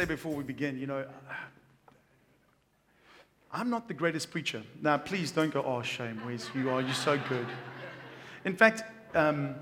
[0.00, 1.04] say before we begin, you know,
[3.52, 4.62] I'm not the greatest preacher.
[4.80, 7.46] Now, please don't go, oh, shame, Wes, you are, you're so good.
[8.46, 8.82] In fact,
[9.14, 9.56] um,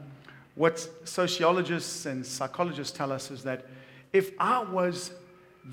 [0.54, 3.66] what sociologists and psychologists tell us is that
[4.12, 5.10] if I was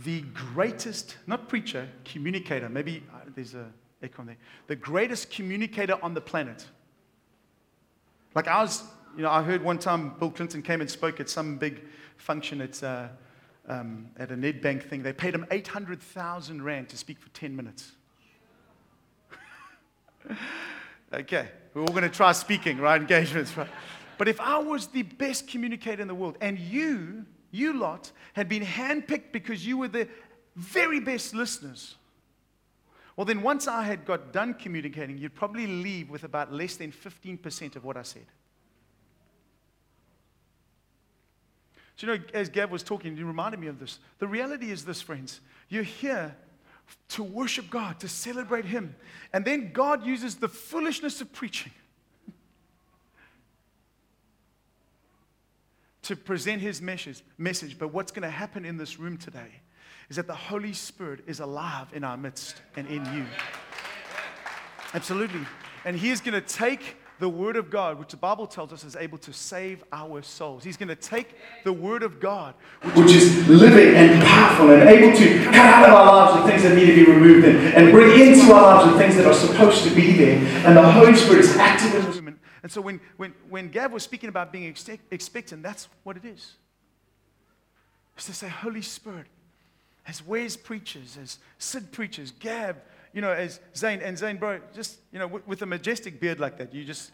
[0.04, 3.68] the greatest, not preacher, communicator, maybe uh, there's a
[4.02, 6.66] echo there, the greatest communicator on the planet.
[8.34, 8.84] Like I was,
[9.16, 11.84] you know, I heard one time Bill Clinton came and spoke at some big
[12.18, 13.10] function at, uh,
[13.68, 15.04] um, at a Nedbank thing.
[15.04, 17.92] They paid him 800,000 Rand to speak for 10 minutes.
[21.14, 23.00] okay, we're all going to try speaking, right?
[23.00, 23.70] Engagements, right?
[24.18, 28.48] But if I was the best communicator in the world and you, you lot, had
[28.48, 30.08] been handpicked because you were the
[30.56, 31.96] very best listeners,
[33.16, 36.92] well, then once I had got done communicating, you'd probably leave with about less than
[36.92, 38.26] 15% of what I said.
[41.96, 44.00] So, you know, as Gav was talking, he reminded me of this.
[44.20, 45.40] The reality is this, friends.
[45.70, 46.36] You're here
[47.10, 48.96] to worship God, to celebrate Him.
[49.34, 51.72] And then God uses the foolishness of preaching
[56.04, 57.22] to present His message.
[57.38, 57.80] message.
[57.80, 59.62] But what's going to happen in this room today
[60.10, 63.26] is that the Holy Spirit is alive in our midst and in you.
[64.94, 65.42] Absolutely.
[65.84, 68.84] And He is going to take the Word of God, which the Bible tells us
[68.84, 70.64] is able to save our souls.
[70.64, 74.88] He's going to take the Word of God, which, which is living and powerful and
[74.90, 77.58] able to cut out of our lives the things that need to be removed and,
[77.58, 80.38] and bring into our lives the things that are supposed to be there.
[80.66, 82.26] And the Holy Spirit is active in this room.
[82.66, 84.66] And so when, when, when Gav was speaking about being
[85.12, 86.54] expectant, that's what it is.
[88.16, 89.28] It's to say, Holy Spirit,
[90.08, 92.78] as Wes preachers, as Sid preachers, Gav,
[93.16, 96.38] you know, as Zane, and Zane, bro, just, you know, with, with a majestic beard
[96.38, 97.12] like that, you just,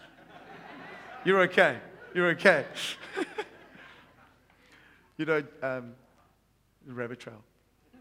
[1.23, 1.77] you're okay.
[2.15, 2.65] You're okay.
[5.17, 5.93] you know, um,
[6.87, 7.43] rabbit trail.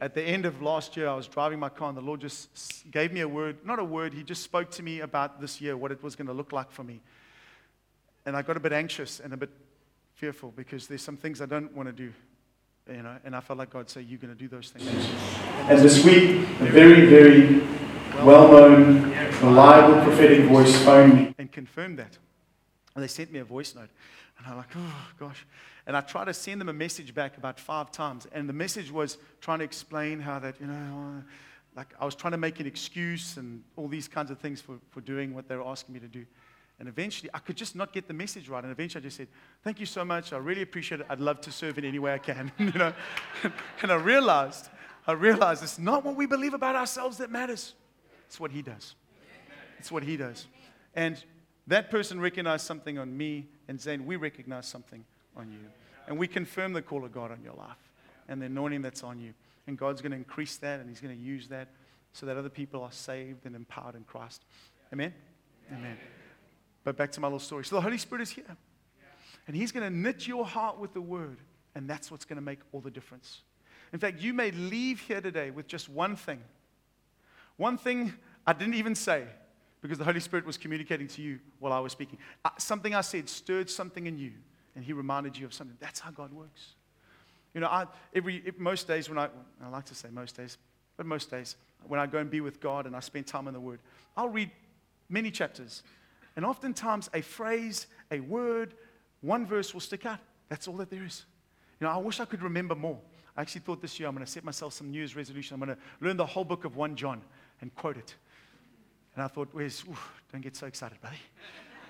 [0.00, 2.90] At the end of last year, I was driving my car, and the Lord just
[2.90, 5.76] gave me a word, not a word, He just spoke to me about this year,
[5.76, 7.02] what it was going to look like for me.
[8.24, 9.50] And I got a bit anxious and a bit
[10.14, 12.14] fearful because there's some things I don't want to do
[12.88, 15.08] you know, and I felt like God said, You're going to do those things.
[15.68, 17.60] And this week, a very, very
[18.24, 19.10] well known,
[19.42, 22.18] reliable prophetic voice phoned me and confirmed that.
[22.94, 23.90] And they sent me a voice note.
[24.38, 25.46] And I'm like, Oh, gosh.
[25.86, 28.26] And I tried to send them a message back about five times.
[28.32, 30.72] And the message was trying to explain how that, you know,
[31.18, 31.22] uh,
[31.76, 34.76] like I was trying to make an excuse and all these kinds of things for,
[34.90, 36.26] for doing what they were asking me to do.
[36.78, 38.62] And eventually, I could just not get the message right.
[38.62, 39.28] And eventually, I just said,
[39.62, 40.32] Thank you so much.
[40.32, 41.06] I really appreciate it.
[41.10, 42.50] I'd love to serve in any way I can.
[42.58, 42.92] you know?
[43.82, 44.68] and I realized,
[45.06, 47.74] I realized it's not what we believe about ourselves that matters.
[48.30, 48.94] It's what He does.
[49.80, 50.46] It's what He does.
[50.94, 51.20] And
[51.66, 55.04] that person recognized something on me, and Zane, we recognize something
[55.36, 55.58] on you.
[56.06, 57.90] And we confirm the call of God on your life
[58.28, 59.34] and the anointing that's on you.
[59.66, 61.70] And God's going to increase that, and He's going to use that
[62.12, 64.44] so that other people are saved and empowered in Christ.
[64.92, 65.12] Amen?
[65.72, 65.98] Amen.
[66.84, 67.64] But back to my little story.
[67.64, 68.56] So the Holy Spirit is here.
[69.48, 71.38] And He's going to knit your heart with the Word.
[71.74, 73.40] And that's what's going to make all the difference.
[73.92, 76.38] In fact, you may leave here today with just one thing.
[77.60, 78.14] One thing
[78.46, 79.24] I didn't even say
[79.82, 82.18] because the Holy Spirit was communicating to you while I was speaking.
[82.56, 84.32] Something I said stirred something in you,
[84.74, 85.76] and He reminded you of something.
[85.78, 86.74] That's how God works.
[87.52, 87.84] You know, I,
[88.14, 89.28] every, most days when I,
[89.62, 90.56] I like to say most days,
[90.96, 91.56] but most days,
[91.86, 93.80] when I go and be with God and I spend time in the Word,
[94.16, 94.50] I'll read
[95.10, 95.82] many chapters
[96.36, 98.72] and oftentimes, a phrase, a word,
[99.20, 100.20] one verse will stick out.
[100.48, 101.26] That's all that there is.
[101.78, 102.98] You know, I wish I could remember more.
[103.36, 105.54] I actually thought this year I'm going to set myself some New Year's resolution.
[105.54, 107.22] I'm going to learn the whole book of 1 John
[107.60, 108.14] and quote it.
[109.14, 109.84] And I thought, where's,
[110.32, 111.16] don't get so excited, buddy.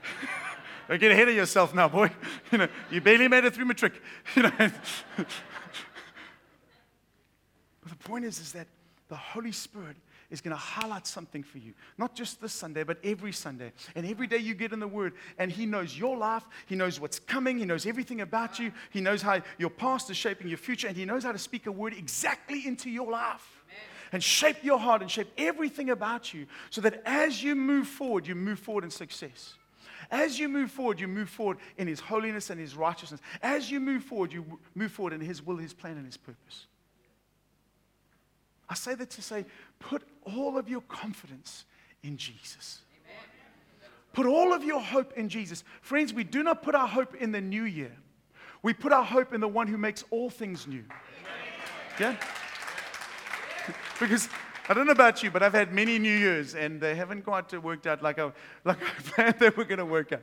[0.89, 2.11] don't get ahead of yourself now, boy.
[2.53, 3.95] You know, you barely made it through matric.
[4.37, 4.53] You know.
[4.57, 5.29] but
[7.87, 8.67] the point is, is that
[9.09, 9.97] the Holy Spirit
[10.31, 11.75] is going to highlight something for you.
[11.99, 13.73] Not just this Sunday, but every Sunday.
[13.95, 16.45] And every day you get in the Word, and He knows your life.
[16.67, 17.59] He knows what's coming.
[17.59, 18.73] He knows everything about you.
[18.91, 21.67] He knows how your past is shaping your future, and He knows how to speak
[21.67, 23.60] a word exactly into your life.
[24.13, 28.27] And shape your heart and shape everything about you so that as you move forward,
[28.27, 29.55] you move forward in success.
[30.11, 33.21] As you move forward, you move forward in His holiness and His righteousness.
[33.43, 36.67] As you move forward, you move forward in His will, His plan, and His purpose.
[38.69, 39.45] I say that to say,
[39.79, 41.65] put all of your confidence
[42.03, 42.81] in Jesus.
[44.13, 45.63] Put all of your hope in Jesus.
[45.83, 47.93] Friends, we do not put our hope in the new year.
[48.63, 50.85] We put our hope in the one who makes all things new.
[51.99, 52.17] Yeah?
[54.01, 54.29] Because
[54.69, 57.53] I don't know about you, but I've had many New Years and they haven't quite
[57.63, 58.33] worked out like I,
[58.65, 60.23] like I planned they were going to work out.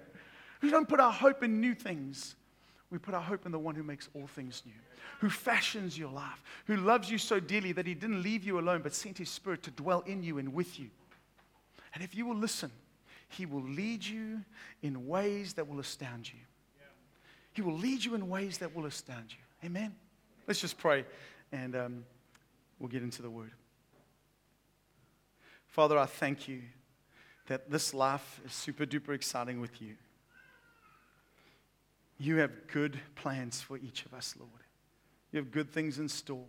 [0.62, 2.36] We don't put our hope in new things.
[2.90, 4.72] We put our hope in the one who makes all things new,
[5.20, 8.82] who fashions your life, who loves you so dearly that he didn't leave you alone,
[8.82, 10.90] but sent his spirit to dwell in you and with you.
[11.94, 12.72] And if you will listen,
[13.30, 14.42] he will lead you
[14.82, 16.40] in ways that will astound you.
[17.52, 19.68] He will lead you in ways that will astound you.
[19.68, 19.94] Amen.
[20.48, 21.06] Let's just pray
[21.52, 22.06] and um,
[22.80, 23.52] we'll get into the word.
[25.78, 26.64] Father, I thank you
[27.46, 29.94] that this life is super duper exciting with you.
[32.18, 34.50] You have good plans for each of us, Lord.
[35.32, 36.48] You have good things in store.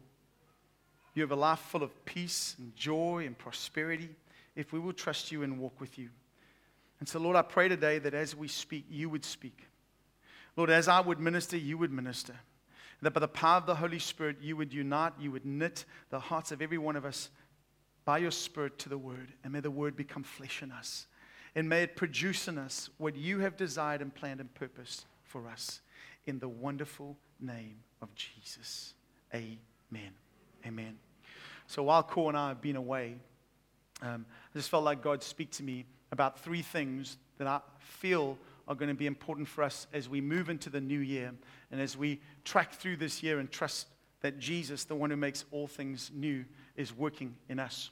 [1.12, 4.08] You have a life full of peace and joy and prosperity
[4.56, 6.08] if we will trust you and walk with you.
[6.98, 9.66] And so, Lord, I pray today that as we speak, you would speak.
[10.56, 12.36] Lord, as I would minister, you would minister.
[13.02, 16.19] That by the power of the Holy Spirit, you would unite, you would knit the
[16.19, 17.28] hearts of every one of us
[18.08, 19.34] by your Spirit to the Word.
[19.44, 21.06] And may the Word become flesh in us.
[21.55, 25.46] And may it produce in us what you have desired and planned and purposed for
[25.46, 25.82] us.
[26.25, 28.94] In the wonderful name of Jesus.
[29.34, 30.14] Amen.
[30.66, 30.96] Amen.
[31.66, 33.16] So while Cor and I have been away,
[34.00, 34.25] um,
[34.55, 38.75] I just felt like God speak to me about three things that I feel are
[38.75, 41.34] going to be important for us as we move into the new year
[41.70, 43.87] and as we track through this year and trust
[44.22, 47.90] that Jesus, the one who makes all things new, is working in us.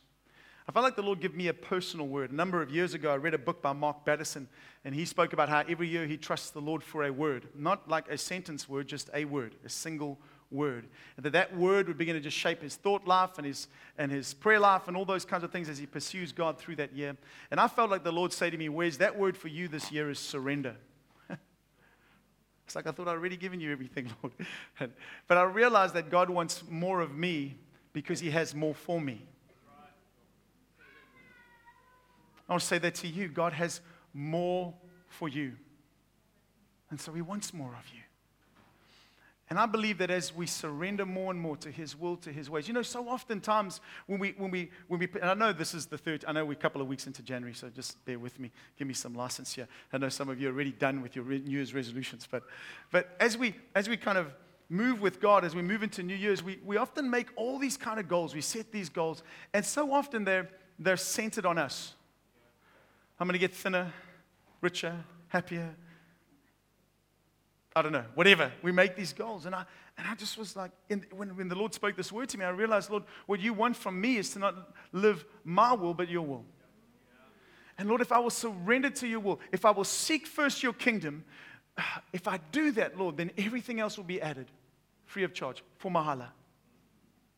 [0.69, 2.33] I felt like the Lord give me a personal word.
[2.33, 4.49] A number of years ago, I read a book by Mark Batterson,
[4.85, 7.89] and he spoke about how every year he trusts the Lord for a word, not
[7.89, 10.19] like a sentence word, just a word, a single
[10.51, 10.89] word.
[11.17, 14.11] And that that word would begin to just shape his thought life and his, and
[14.11, 16.93] his prayer life and all those kinds of things as he pursues God through that
[16.93, 17.17] year.
[17.53, 19.93] And I felt like the Lord say to me, Where's that word for you this
[19.93, 20.75] year is surrender.
[22.67, 24.35] it's like I thought I'd already given you everything, Lord.
[25.29, 27.57] but I realized that God wants more of me
[27.93, 29.23] because he has more for me.
[32.49, 33.29] I want to say that to you.
[33.29, 33.81] God has
[34.13, 34.75] more
[35.09, 35.53] for you.
[36.91, 38.01] And so he wants more of you.
[39.49, 42.51] And I believe that as we surrender more and more to His will, to His
[42.51, 45.73] ways, you know, so oftentimes when we, when we, when we, and I know this
[45.73, 48.19] is the third, I know we're a couple of weeks into January, so just bear
[48.19, 49.69] with me, give me some license here.
[49.93, 52.43] I know some of you are already done with your New Year's resolutions, but,
[52.91, 54.35] but as we, as we kind of
[54.69, 57.77] move with God, as we move into New Year's, we, we often make all these
[57.77, 58.35] kind of goals.
[58.35, 59.23] We set these goals,
[59.55, 61.95] and so often they're, they're centered on us.
[63.19, 63.93] I'm going to get thinner,
[64.61, 64.95] richer,
[65.29, 65.75] happier,
[67.77, 68.51] I don't know, whatever.
[68.63, 69.45] We make these goals.
[69.45, 69.67] And I,
[69.99, 72.47] and I just was like, in, when, when the Lord spoke this word to me,
[72.47, 74.55] I realized, Lord, what you want from me is to not
[74.93, 76.47] live my will, but your will.
[77.77, 80.73] And Lord, if I will surrender to your will, if I will seek first your
[80.73, 81.23] kingdom,
[82.15, 84.47] if I do that, Lord, then everything else will be added
[85.05, 86.29] free of charge for Mahala.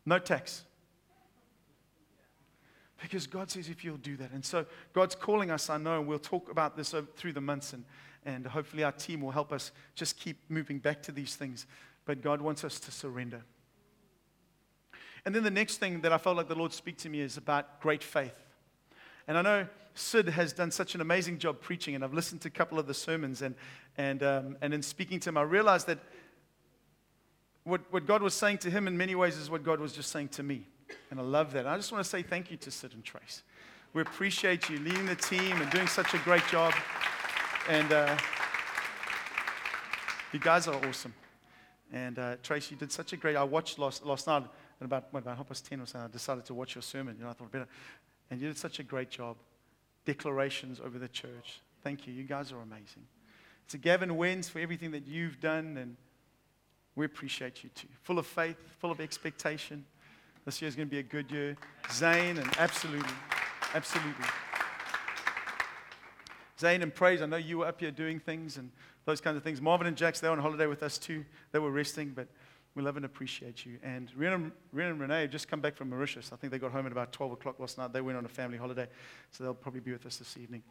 [0.05, 0.63] No tax.
[3.01, 4.31] Because God says if you'll do that.
[4.31, 7.73] And so God's calling us, I know, and we'll talk about this through the months.
[7.73, 7.85] And
[8.25, 11.65] and hopefully our team will help us just keep moving back to these things.
[12.05, 13.43] But God wants us to surrender.
[15.25, 17.37] And then the next thing that I felt like the Lord speak to me is
[17.37, 18.39] about great faith.
[19.27, 22.47] And I know Sid has done such an amazing job preaching, and I've listened to
[22.47, 23.53] a couple of the sermons, and,
[23.97, 25.99] and, um, and in speaking to him, I realized that
[27.63, 30.09] what, what God was saying to him in many ways is what God was just
[30.09, 30.65] saying to me.
[31.11, 31.65] And I love that.
[31.67, 33.43] I just want to say thank you to Sid and Trace.
[33.93, 36.73] We appreciate you leading the team and doing such a great job.
[37.67, 38.17] And uh,
[40.31, 41.13] you guys are awesome.
[41.91, 43.35] And uh, Tracy, you did such a great.
[43.35, 44.43] I watched last, last night
[44.79, 45.99] at about what, about half past ten or so.
[45.99, 47.15] I decided to watch your sermon.
[47.17, 47.67] You know, I thought better,
[48.29, 49.37] and you did such a great job.
[50.05, 51.59] Declarations over the church.
[51.83, 52.13] Thank you.
[52.13, 53.07] You guys are amazing.
[53.69, 55.95] To Gavin Wins for everything that you've done, and
[56.95, 57.87] we appreciate you too.
[58.03, 59.85] Full of faith, full of expectation.
[60.45, 61.55] This year is going to be a good year.
[61.91, 63.13] Zane, and absolutely,
[63.73, 64.25] absolutely.
[66.59, 68.71] Zane and Praise, I know you were up here doing things and
[69.05, 69.61] those kinds of things.
[69.61, 71.23] Marvin and Jax, they're on holiday with us too.
[71.51, 72.27] They were resting, but
[72.75, 73.77] we love and appreciate you.
[73.83, 76.31] And Ren and Renee just come back from Mauritius.
[76.33, 77.93] I think they got home at about 12 o'clock last night.
[77.93, 78.87] They went on a family holiday,
[79.31, 80.63] so they'll probably be with us this evening.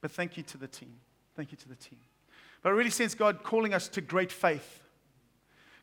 [0.00, 0.94] But thank you to the team.
[1.34, 1.98] Thank you to the team.
[2.62, 4.80] But I really sense God calling us to great faith.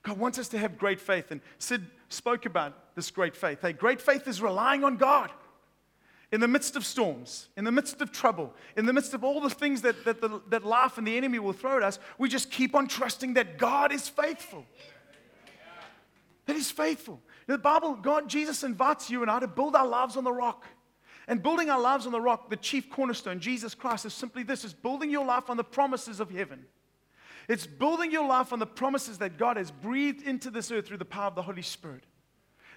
[0.04, 1.32] God wants us to have great faith.
[1.32, 3.62] And Sid spoke about this great faith.
[3.62, 5.32] Hey, great faith is relying on God
[6.34, 9.40] in the midst of storms, in the midst of trouble, in the midst of all
[9.40, 12.28] the things that, that, the, that life and the enemy will throw at us, we
[12.28, 14.66] just keep on trusting that God is faithful.
[16.48, 17.22] That He's faithful.
[17.48, 20.32] In the Bible, God, Jesus invites you and I to build our lives on the
[20.32, 20.66] rock.
[21.28, 24.66] And building our lives on the rock, the chief cornerstone, Jesus Christ, is simply this
[24.66, 26.66] is building your life on the promises of heaven.
[27.48, 30.98] It's building your life on the promises that God has breathed into this earth through
[30.98, 32.04] the power of the Holy Spirit.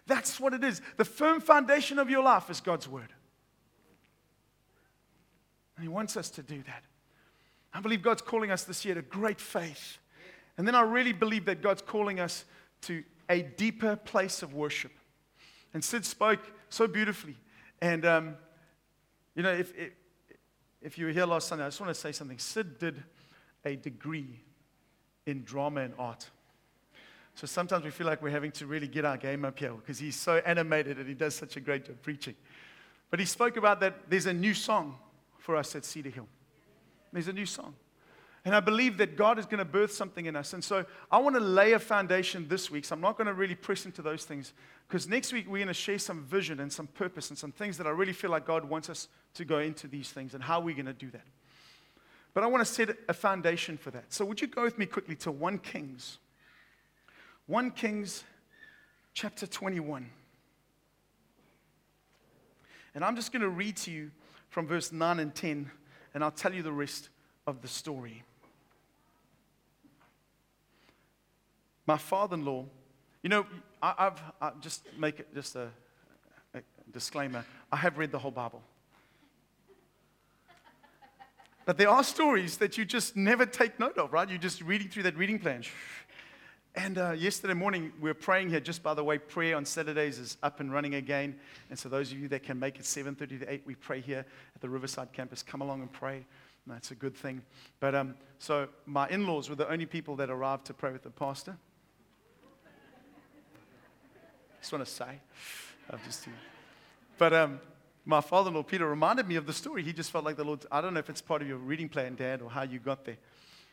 [0.06, 0.80] That's what it is.
[0.96, 3.12] The firm foundation of your life is God's Word.
[5.76, 6.84] And He wants us to do that.
[7.72, 9.98] I believe God's calling us this year to great faith
[10.56, 12.44] And then I really believe that God's calling us
[12.82, 14.92] to a deeper place of worship.
[15.74, 17.36] And Sid spoke so beautifully.
[17.80, 18.36] And, um,
[19.34, 19.92] you know, if, if,
[20.80, 22.38] if you were here last Sunday, I just want to say something.
[22.38, 23.02] Sid did
[23.64, 24.40] a degree
[25.26, 26.30] in drama and art.
[27.34, 29.98] So sometimes we feel like we're having to really get our game up here because
[29.98, 32.34] he's so animated and he does such a great job preaching.
[33.10, 34.96] But he spoke about that there's a new song
[35.38, 36.28] for us at Cedar Hill.
[37.12, 37.74] There's a new song.
[38.46, 40.52] And I believe that God is going to birth something in us.
[40.52, 42.84] And so I want to lay a foundation this week.
[42.84, 44.52] So I'm not going to really press into those things
[44.86, 47.76] because next week we're going to share some vision and some purpose and some things
[47.78, 50.60] that I really feel like God wants us to go into these things and how
[50.60, 51.24] we're going to do that.
[52.36, 54.12] But I want to set a foundation for that.
[54.12, 56.18] So would you go with me quickly to 1 Kings?
[57.46, 58.24] 1 Kings
[59.14, 60.10] chapter 21.
[62.94, 64.10] And I'm just going to read to you
[64.50, 65.70] from verse 9 and 10,
[66.12, 67.08] and I'll tell you the rest
[67.46, 68.22] of the story.
[71.86, 72.66] My father in law,
[73.22, 73.46] you know,
[73.82, 74.12] I,
[74.42, 75.70] have just make it just a,
[76.52, 76.60] a
[76.92, 78.60] disclaimer I have read the whole Bible.
[81.66, 84.28] But there are stories that you just never take note of, right?
[84.28, 85.64] You're just reading through that reading plan.
[86.76, 88.60] And uh, yesterday morning, we were praying here.
[88.60, 91.34] Just by the way, prayer on Saturdays is up and running again.
[91.68, 94.24] And so those of you that can make it 7.30 to 8, we pray here
[94.54, 95.42] at the Riverside campus.
[95.42, 96.24] Come along and pray.
[96.68, 97.42] That's a good thing.
[97.80, 101.10] But um, so my in-laws were the only people that arrived to pray with the
[101.10, 101.56] pastor.
[104.54, 105.20] I Just want to say,
[105.90, 106.28] I'm just
[107.18, 107.60] But um,
[108.06, 109.82] my father-in-law Peter reminded me of the story.
[109.82, 110.64] He just felt like the Lord.
[110.70, 113.04] I don't know if it's part of your reading plan, Dad, or how you got
[113.04, 113.18] there,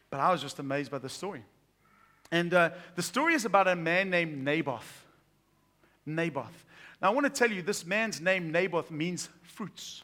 [0.10, 1.44] but I was just amazed by the story.
[2.32, 5.06] And uh, the story is about a man named Naboth.
[6.06, 6.66] Naboth.
[7.00, 10.04] Now I want to tell you, this man's name Naboth means fruits,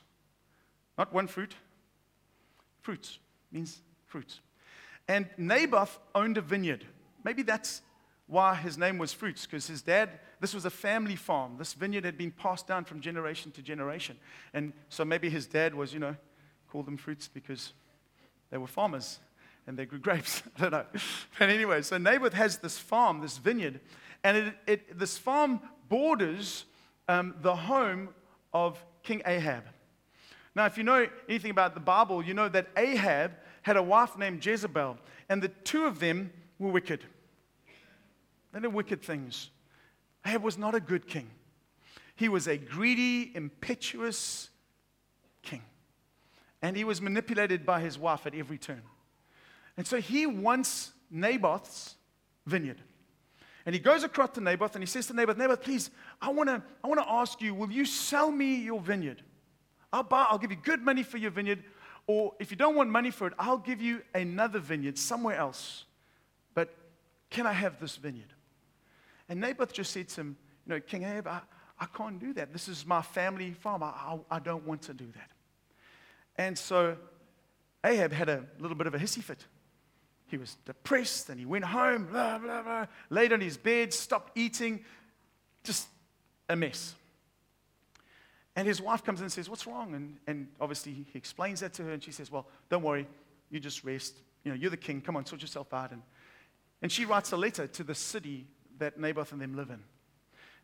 [0.97, 1.55] not one fruit.
[2.81, 3.17] Fruits
[3.51, 4.41] means fruits.
[5.07, 6.85] And Naboth owned a vineyard.
[7.23, 7.81] Maybe that's
[8.29, 11.55] why his name was Fruits, because his dad, this was a family farm.
[11.57, 14.17] This vineyard had been passed down from generation to generation.
[14.53, 16.15] And so maybe his dad was, you know,
[16.71, 17.73] called them Fruits because
[18.51, 19.19] they were farmers
[19.65, 20.43] and they grew grapes.
[20.57, 20.85] I don't know.
[21.39, 23.79] But anyway, so Naboth has this farm, this vineyard,
[24.23, 25.59] and it, it, this farm
[25.89, 26.65] borders
[27.07, 28.09] um, the home
[28.53, 29.63] of King Ahab.
[30.53, 33.31] Now, if you know anything about the Bible, you know that Ahab
[33.63, 37.05] had a wife named Jezebel, and the two of them were wicked.
[38.51, 39.49] They did wicked things.
[40.25, 41.29] Ahab was not a good king.
[42.15, 44.49] He was a greedy, impetuous
[45.41, 45.61] king.
[46.61, 48.81] And he was manipulated by his wife at every turn.
[49.77, 51.95] And so he wants Naboth's
[52.45, 52.81] vineyard.
[53.65, 55.91] And he goes across to Naboth and he says to Naboth, Naboth, please,
[56.21, 59.21] I want to I wanna ask you, will you sell me your vineyard?
[59.93, 61.63] I'll, buy, I'll give you good money for your vineyard.
[62.07, 65.85] Or if you don't want money for it, I'll give you another vineyard somewhere else.
[66.53, 66.73] But
[67.29, 68.33] can I have this vineyard?
[69.29, 71.41] And Naboth just said to him, You know, King Ahab, I,
[71.79, 72.51] I can't do that.
[72.51, 73.83] This is my family farm.
[73.83, 75.31] I, I, I don't want to do that.
[76.35, 76.97] And so
[77.83, 79.45] Ahab had a little bit of a hissy fit.
[80.27, 84.37] He was depressed and he went home, blah, blah, blah, laid on his bed, stopped
[84.37, 84.83] eating,
[85.63, 85.87] just
[86.47, 86.95] a mess.
[88.55, 89.95] And his wife comes in and says, What's wrong?
[89.95, 93.07] And, and obviously he explains that to her and she says, Well, don't worry,
[93.49, 94.15] you just rest.
[94.43, 95.01] You know, you're the king.
[95.01, 95.91] Come on, sort yourself out.
[95.91, 96.01] And,
[96.81, 98.45] and she writes a letter to the city
[98.79, 99.79] that Naboth and them live in.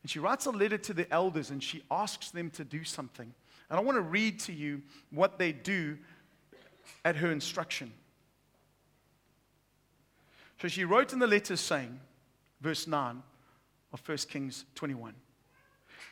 [0.02, 3.34] And she writes a letter to the elders and she asks them to do something.
[3.70, 5.98] And I want to read to you what they do
[7.04, 7.92] at her instruction.
[10.62, 12.00] So she wrote in the letter saying,
[12.62, 13.22] verse 9
[13.94, 15.14] of 1 Kings 21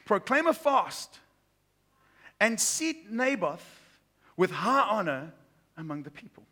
[0.06, 1.20] Proclaim a fast
[2.40, 4.00] and seat Naboth
[4.36, 5.32] with high honor
[5.78, 6.44] among the people,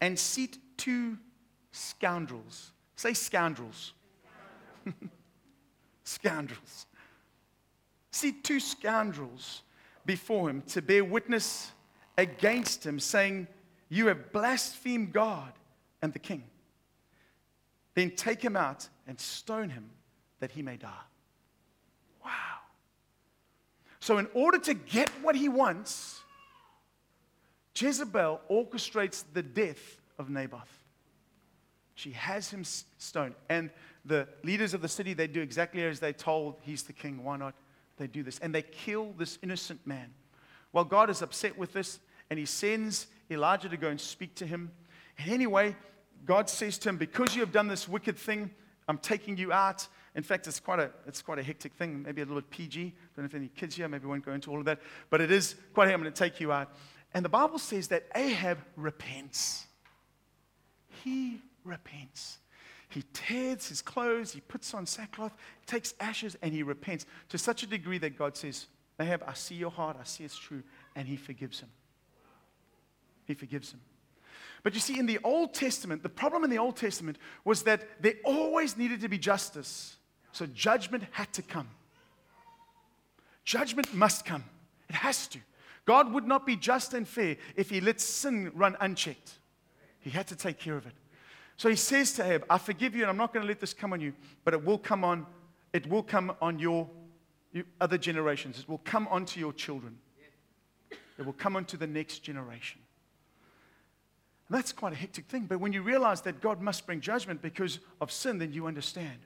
[0.00, 1.18] and seat two
[1.72, 3.92] scoundrels Say scoundrels.
[6.02, 6.86] scoundrels.
[8.10, 9.62] See two scoundrels
[10.04, 11.70] before him to bear witness
[12.16, 13.46] against him, saying,
[13.88, 15.52] You have blasphemed God
[16.02, 16.42] and the king.
[17.94, 19.90] Then take him out and stone him
[20.40, 21.06] that he may die.
[22.24, 22.32] Wow.
[24.00, 26.20] So, in order to get what he wants,
[27.76, 30.77] Jezebel orchestrates the death of Naboth.
[31.98, 33.34] She has him stoned.
[33.48, 33.70] And
[34.04, 36.54] the leaders of the city, they do exactly as they told.
[36.62, 37.24] He's the king.
[37.24, 37.56] Why not?
[37.96, 38.38] They do this.
[38.38, 40.14] And they kill this innocent man.
[40.72, 41.98] Well, God is upset with this,
[42.30, 44.70] and he sends Elijah to go and speak to him.
[45.18, 45.74] And anyway,
[46.24, 48.52] God says to him, Because you have done this wicked thing,
[48.86, 49.88] I'm taking you out.
[50.14, 52.94] In fact, it's quite a, it's quite a hectic thing, maybe a little bit PG.
[53.16, 54.78] Don't know if any kids here, maybe won't go into all of that.
[55.10, 56.76] But it is quite, I'm going to take you out.
[57.12, 59.66] And the Bible says that Ahab repents.
[61.02, 62.38] He repents.
[62.88, 65.34] He tears his clothes, he puts on sackcloth,
[65.66, 68.66] takes ashes, and he repents to such a degree that God says,
[68.98, 70.62] Ahab, I see your heart, I see it's true,
[70.96, 71.68] and he forgives him.
[73.26, 73.80] He forgives him.
[74.62, 78.02] But you see, in the Old Testament, the problem in the Old Testament was that
[78.02, 79.96] there always needed to be justice.
[80.32, 81.68] So judgment had to come.
[83.44, 84.44] Judgment must come.
[84.88, 85.38] It has to.
[85.84, 89.38] God would not be just and fair if he let sin run unchecked.
[90.00, 90.92] He had to take care of it.
[91.58, 93.74] So he says to Ahab, I forgive you, and I'm not going to let this
[93.74, 95.26] come on you, but it will come on,
[95.72, 96.88] it will come on your,
[97.52, 98.60] your other generations.
[98.60, 99.98] It will come onto your children.
[101.18, 102.80] It will come onto the next generation.
[104.48, 105.46] And that's quite a hectic thing.
[105.46, 109.18] But when you realize that God must bring judgment because of sin, then you understand.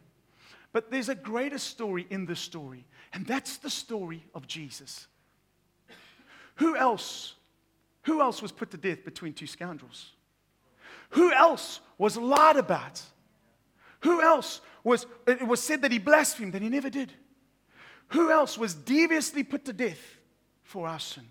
[0.73, 5.07] But there's a greater story in this story, and that's the story of Jesus.
[6.57, 7.35] Who else?
[8.05, 10.13] Who else was put to death between two scoundrels?
[11.13, 13.01] Who else was lied about?
[14.01, 17.13] Who else was, it was said that he blasphemed that he never did?
[18.09, 20.19] Who else was deviously put to death
[20.63, 21.25] for our sin?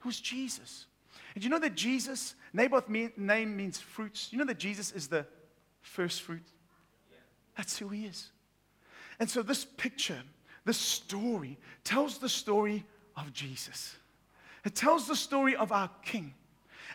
[0.00, 0.86] It was Jesus.
[1.34, 4.28] And you know that Jesus, Naboth's name means fruits.
[4.32, 5.26] You know that Jesus is the
[5.80, 6.46] first fruit?
[7.56, 8.30] That's who he is.
[9.18, 10.22] And so this picture,
[10.64, 12.84] this story, tells the story
[13.16, 13.96] of Jesus.
[14.64, 16.34] It tells the story of our King.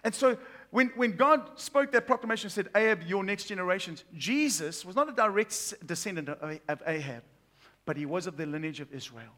[0.04, 0.38] And so
[0.72, 5.10] when, when God spoke that proclamation and said, Ahab, your next generations, Jesus was not
[5.10, 7.24] a direct descendant of Ahab,
[7.86, 9.34] but he was of the lineage of Israel.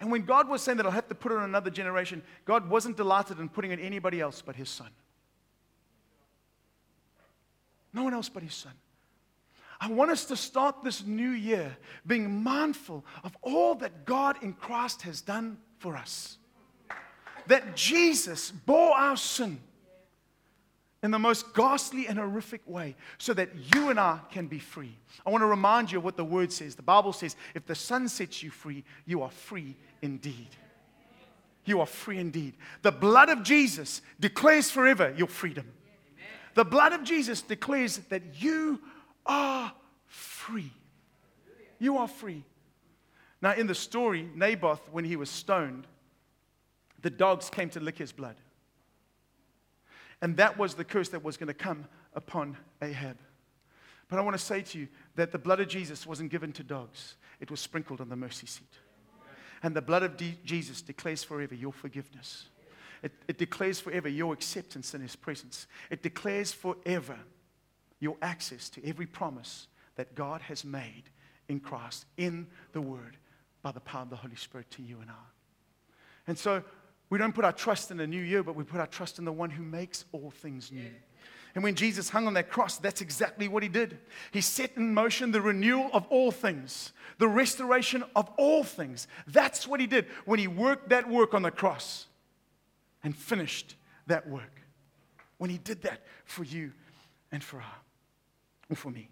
[0.00, 2.68] And when God was saying that I'll have to put it on another generation, God
[2.68, 4.90] wasn't delighted in putting it anybody else but his son.
[7.94, 8.72] No one else but his son.
[9.80, 11.74] I want us to start this new year
[12.06, 16.36] being mindful of all that God in Christ has done for us.
[17.46, 19.58] That Jesus bore our sin
[21.04, 24.96] in the most ghastly and horrific way so that you and I can be free.
[25.24, 26.74] I want to remind you of what the word says.
[26.74, 30.48] The Bible says, if the Son sets you free, you are free indeed.
[31.66, 32.54] You are free indeed.
[32.80, 35.70] The blood of Jesus declares forever your freedom.
[36.54, 38.80] The blood of Jesus declares that you
[39.26, 39.74] are
[40.06, 40.72] free.
[41.78, 42.44] You are free.
[43.42, 45.86] Now, in the story, Naboth, when he was stoned,
[47.02, 48.36] the dogs came to lick his blood.
[50.24, 51.84] And that was the curse that was going to come
[52.14, 53.18] upon Ahab.
[54.08, 56.62] But I want to say to you that the blood of Jesus wasn't given to
[56.62, 58.72] dogs, it was sprinkled on the mercy seat.
[59.62, 62.46] And the blood of D- Jesus declares forever your forgiveness.
[63.02, 65.66] It, it declares forever your acceptance in His presence.
[65.90, 67.18] It declares forever
[68.00, 71.02] your access to every promise that God has made
[71.50, 73.18] in Christ, in the Word,
[73.60, 75.24] by the power of the Holy Spirit to you and I.
[76.26, 76.62] And so
[77.10, 79.24] we don't put our trust in a new year, but we put our trust in
[79.24, 80.90] the one who makes all things new.
[81.54, 83.98] And when Jesus hung on that cross, that's exactly what he did.
[84.32, 89.06] He set in motion the renewal of all things, the restoration of all things.
[89.28, 92.06] That's what he did when he worked that work on the cross
[93.04, 93.76] and finished
[94.08, 94.62] that work.
[95.38, 96.72] When he did that for you
[97.30, 97.76] and for uh, her,
[98.70, 99.08] or for me.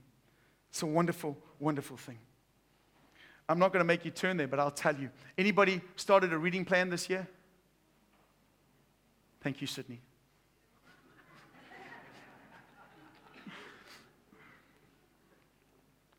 [0.70, 2.18] It's a wonderful, wonderful thing.
[3.48, 5.10] I'm not going to make you turn there, but I'll tell you.
[5.36, 7.28] Anybody started a reading plan this year?
[9.42, 10.00] Thank you, Sydney.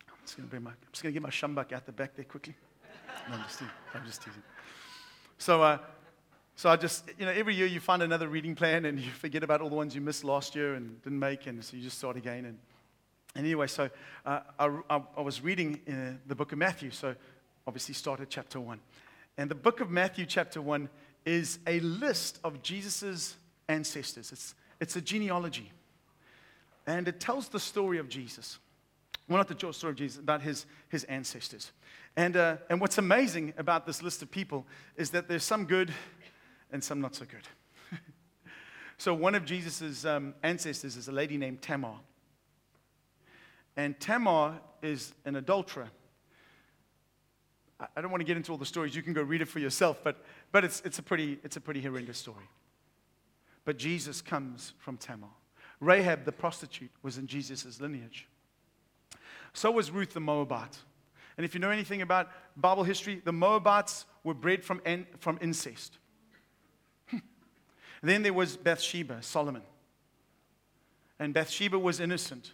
[0.09, 1.93] I'm just going to bring my, I'm just going to get my sjambok out the
[1.93, 2.53] back there quickly.
[3.29, 3.73] No, I'm just teasing.
[3.93, 4.43] I'm just teasing.
[5.38, 5.77] So, uh,
[6.57, 9.41] so I just, you know, every year you find another reading plan and you forget
[9.41, 11.97] about all the ones you missed last year and didn't make, and so you just
[11.97, 12.43] start again.
[12.43, 12.57] And,
[13.36, 13.89] and anyway, so
[14.25, 17.15] uh, I, I, I, was reading uh, the book of Matthew, so
[17.65, 18.81] obviously started chapter 1.
[19.38, 20.89] And the book of Matthew, chapter 1,
[21.25, 23.36] is a list of Jesus'
[23.67, 24.31] ancestors.
[24.31, 25.71] It's, it's a genealogy.
[26.86, 28.59] And it tells the story of Jesus.
[29.27, 31.71] Well, not the story of Jesus, about his, his ancestors.
[32.15, 34.65] And, uh, and what's amazing about this list of people
[34.97, 35.93] is that there's some good
[36.71, 37.99] and some not so good.
[38.97, 41.95] so, one of Jesus' um, ancestors is a lady named Tamar.
[43.75, 45.89] And Tamar is an adulterer.
[47.95, 48.95] I don't want to get into all the stories.
[48.95, 51.61] You can go read it for yourself, but, but it's, it's, a pretty, it's a
[51.61, 52.49] pretty horrendous story.
[53.65, 55.29] But Jesus comes from Tamar.
[55.79, 58.27] Rahab, the prostitute, was in Jesus' lineage.
[59.53, 60.77] So was Ruth the Moabite.
[61.37, 64.81] And if you know anything about Bible history, the Moabites were bred from,
[65.19, 65.97] from incest.
[68.03, 69.63] then there was Bathsheba, Solomon.
[71.19, 72.51] And Bathsheba was innocent.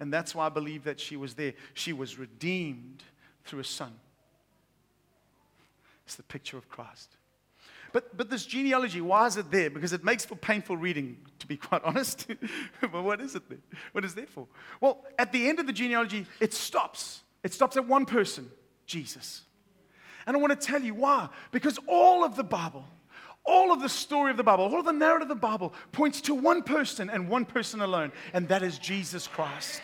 [0.00, 1.54] And that's why I believe that she was there.
[1.74, 3.02] She was redeemed
[3.44, 3.92] through a son.
[6.08, 7.18] It's the picture of Christ.
[7.92, 9.68] But, but this genealogy, why is it there?
[9.68, 12.26] Because it makes for painful reading, to, be quite honest.
[12.80, 13.58] but what is it there?
[13.92, 14.46] What is that for?
[14.80, 17.20] Well, at the end of the genealogy, it stops.
[17.44, 18.50] It stops at one person
[18.86, 19.42] Jesus.
[20.26, 21.28] And I want to tell you why.
[21.52, 22.86] Because all of the Bible,
[23.44, 26.22] all of the story of the Bible, all of the narrative of the Bible points
[26.22, 29.82] to one person and one person alone, and that is Jesus Christ.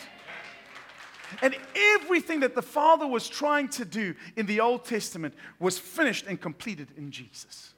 [1.42, 6.26] And everything that the Father was trying to do in the Old Testament was finished
[6.26, 7.74] and completed in Jesus.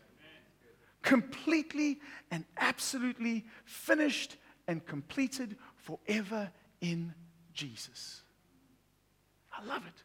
[1.02, 7.14] Completely and absolutely finished and completed forever in
[7.54, 8.22] Jesus.
[9.56, 10.02] I love it.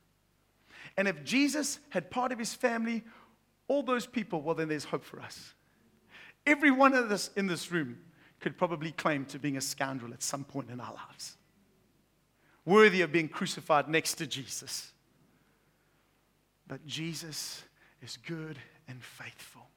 [0.97, 3.03] And if Jesus had part of his family,
[3.67, 5.53] all those people, well, then there's hope for us.
[6.45, 7.97] Every one of us in this room
[8.39, 11.37] could probably claim to being a scoundrel at some point in our lives,
[12.65, 14.91] worthy of being crucified next to Jesus.
[16.67, 17.63] But Jesus
[18.02, 19.67] is good and faithful.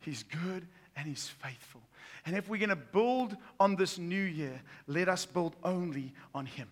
[0.00, 1.82] He's good and He's faithful.
[2.26, 6.46] And if we're going to build on this new year, let us build only on
[6.46, 6.68] Him.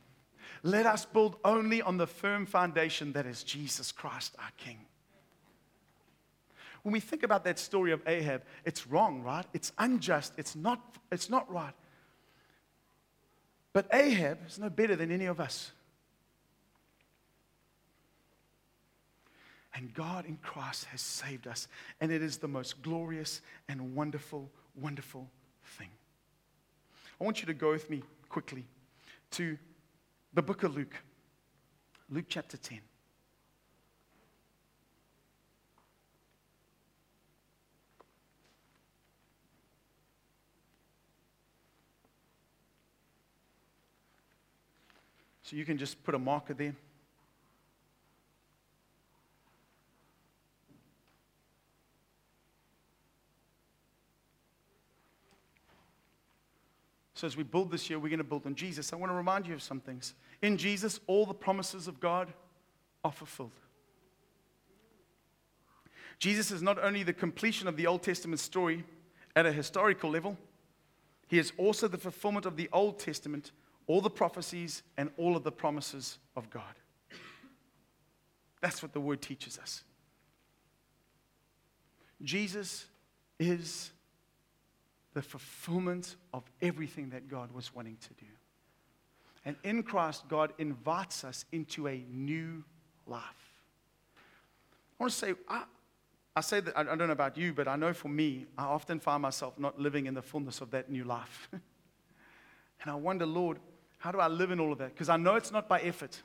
[0.62, 4.78] Let us build only on the firm foundation that is Jesus Christ, our King.
[6.82, 9.44] When we think about that story of Ahab, it's wrong, right?
[9.52, 10.32] It's unjust.
[10.36, 10.80] It's not,
[11.12, 11.74] it's not right.
[13.78, 15.70] But Ahab is no better than any of us.
[19.72, 21.68] And God in Christ has saved us.
[22.00, 25.30] And it is the most glorious and wonderful, wonderful
[25.78, 25.90] thing.
[27.20, 28.64] I want you to go with me quickly
[29.30, 29.56] to
[30.34, 30.96] the book of Luke,
[32.10, 32.80] Luke chapter 10.
[45.48, 46.74] So you can just put a marker there.
[57.14, 58.92] So, as we build this year, we're going to build on Jesus.
[58.92, 60.12] I want to remind you of some things.
[60.42, 62.30] In Jesus, all the promises of God
[63.02, 63.58] are fulfilled.
[66.18, 68.84] Jesus is not only the completion of the Old Testament story
[69.34, 70.36] at a historical level,
[71.26, 73.52] he is also the fulfillment of the Old Testament,
[73.88, 76.62] all the prophecies, and all of the promises of God.
[78.60, 79.82] That's what the word teaches us.
[82.22, 82.86] Jesus
[83.38, 83.90] is
[85.14, 88.30] the fulfillment of everything that God was wanting to do.
[89.44, 92.64] And in Christ, God invites us into a new
[93.06, 93.22] life.
[95.00, 95.64] I want to say, I,
[96.36, 99.00] I say that, I don't know about you, but I know for me, I often
[99.00, 101.48] find myself not living in the fullness of that new life.
[101.52, 101.62] and
[102.90, 103.58] I wonder, Lord,
[103.98, 104.94] how do I live in all of that?
[104.94, 106.22] Because I know it's not by effort.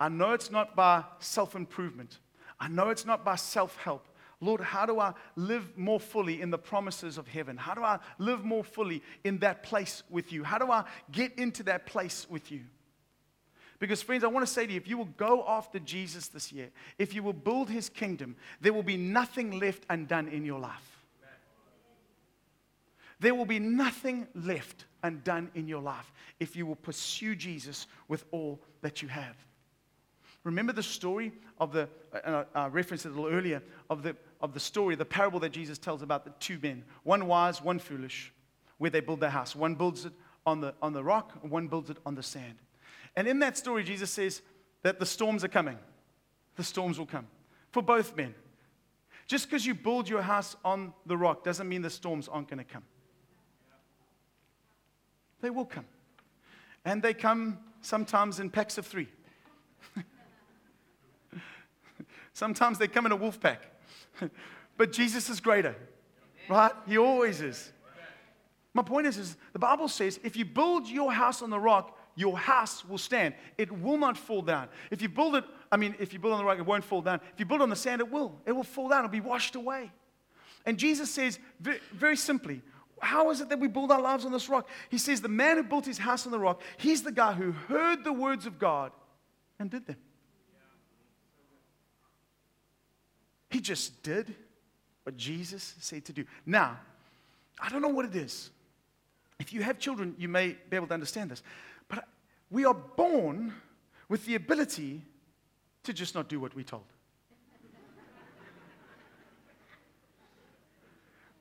[0.00, 2.18] I know it's not by self improvement.
[2.58, 4.06] I know it's not by self help.
[4.40, 7.56] Lord, how do I live more fully in the promises of heaven?
[7.56, 10.44] How do I live more fully in that place with you?
[10.44, 12.60] How do I get into that place with you?
[13.80, 16.52] Because, friends, I want to say to you if you will go after Jesus this
[16.52, 20.60] year, if you will build his kingdom, there will be nothing left undone in your
[20.60, 20.97] life.
[23.20, 28.24] There will be nothing left undone in your life if you will pursue Jesus with
[28.30, 29.36] all that you have.
[30.44, 31.88] Remember the story of the,
[32.24, 35.50] and I referenced it a little earlier, of the, of the story, the parable that
[35.50, 38.32] Jesus tells about the two men, one wise, one foolish,
[38.78, 39.56] where they build their house.
[39.56, 40.12] One builds it
[40.46, 42.54] on the, on the rock, one builds it on the sand.
[43.16, 44.42] And in that story, Jesus says
[44.82, 45.78] that the storms are coming.
[46.56, 47.26] The storms will come
[47.72, 48.34] for both men.
[49.26, 52.58] Just because you build your house on the rock doesn't mean the storms aren't going
[52.58, 52.84] to come.
[55.40, 55.86] They will come.
[56.84, 59.08] And they come sometimes in packs of three.
[62.32, 63.62] sometimes they come in a wolf pack.
[64.76, 65.76] but Jesus is greater,
[66.48, 66.72] right?
[66.86, 67.72] He always is.
[68.74, 71.96] My point is, is the Bible says if you build your house on the rock,
[72.14, 73.34] your house will stand.
[73.56, 74.68] It will not fall down.
[74.90, 77.00] If you build it, I mean, if you build on the rock, it won't fall
[77.00, 77.20] down.
[77.32, 78.40] If you build on the sand, it will.
[78.44, 79.04] It will fall down.
[79.04, 79.92] It'll be washed away.
[80.66, 82.60] And Jesus says, very, very simply,
[83.00, 84.68] how is it that we build our lives on this rock?
[84.88, 87.52] He says, the man who built his house on the rock, he's the guy who
[87.52, 88.92] heard the words of God
[89.58, 89.96] and did them.
[93.50, 94.34] He just did
[95.04, 96.24] what Jesus said to do.
[96.44, 96.78] Now,
[97.60, 98.50] I don't know what it is.
[99.38, 101.42] If you have children, you may be able to understand this.
[101.88, 102.06] But
[102.50, 103.54] we are born
[104.08, 105.02] with the ability
[105.84, 106.84] to just not do what we're told.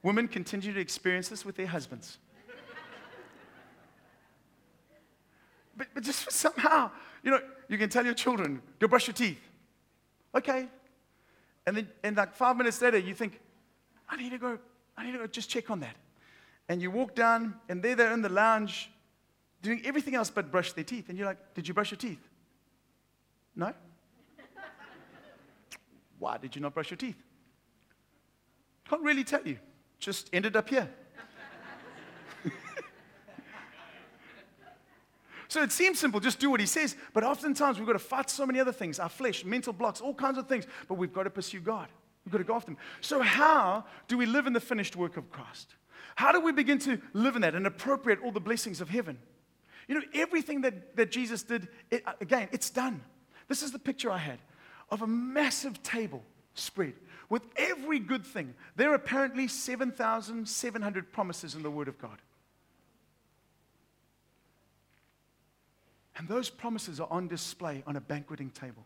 [0.07, 2.17] Women continue to experience this with their husbands.
[5.75, 6.91] But, but just somehow,
[7.23, 9.41] you know, you can tell your children, go brush your teeth.
[10.33, 10.69] Okay,
[11.65, 13.41] and then, and like five minutes later, you think,
[14.07, 14.57] I need to go,
[14.95, 15.97] I need to go just check on that.
[16.69, 18.89] and you walk down, and there they're in the lounge
[19.61, 21.09] doing everything else but brush their teeth.
[21.09, 22.25] And you're like, Did you brush your teeth?
[23.57, 23.73] No?
[26.17, 27.21] Why did you not brush your teeth?
[28.89, 29.57] Can't really tell you.
[29.99, 30.89] Just ended up here.
[35.47, 36.95] so it seems simple, just do what he says.
[37.13, 40.13] But oftentimes we've got to fight so many other things our flesh, mental blocks, all
[40.13, 40.67] kinds of things.
[40.87, 41.87] But we've got to pursue God.
[42.25, 42.77] We've got to go after Him.
[43.01, 45.75] So, how do we live in the finished work of Christ?
[46.15, 49.17] How do we begin to live in that and appropriate all the blessings of heaven?
[49.87, 53.01] You know, everything that, that Jesus did, it, again, it's done.
[53.47, 54.39] This is the picture I had
[54.89, 56.93] of a massive table spread
[57.29, 58.53] with every good thing.
[58.75, 62.17] There are apparently 7,700 promises in the Word of God.
[66.17, 68.85] And those promises are on display on a banqueting table.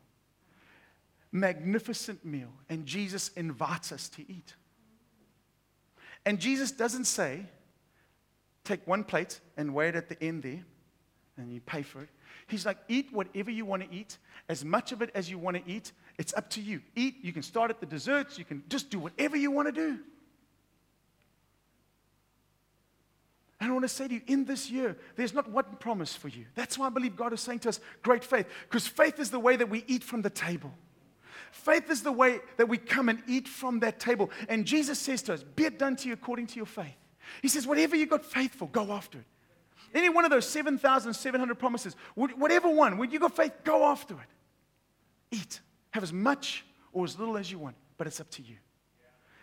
[1.32, 4.54] Magnificent meal, and Jesus invites us to eat.
[6.26, 7.46] And Jesus doesn't say,
[8.66, 10.64] take one plate and wait at the end there,
[11.38, 12.10] and you pay for it.
[12.48, 14.18] He's like, eat whatever you want to eat,
[14.50, 15.94] as much of it as you want to eat.
[16.18, 16.82] It's up to you.
[16.96, 19.72] Eat, you can start at the desserts, you can just do whatever you want to
[19.72, 20.00] do.
[23.60, 26.30] And I want to say to you, in this year, there's not one promise for
[26.30, 26.46] you.
[26.56, 29.40] That's why I believe God is saying to us, great faith, because faith is the
[29.40, 30.74] way that we eat from the table.
[31.52, 34.32] Faith is the way that we come and eat from that table.
[34.50, 36.96] And Jesus says to us, Be it done to you according to your faith.
[37.42, 39.26] He says, Whatever you got faith for, go after it.
[39.94, 45.38] Any one of those 7,700 promises, whatever one, when you got faith, go after it.
[45.38, 45.60] Eat.
[45.92, 48.56] Have as much or as little as you want, but it's up to you.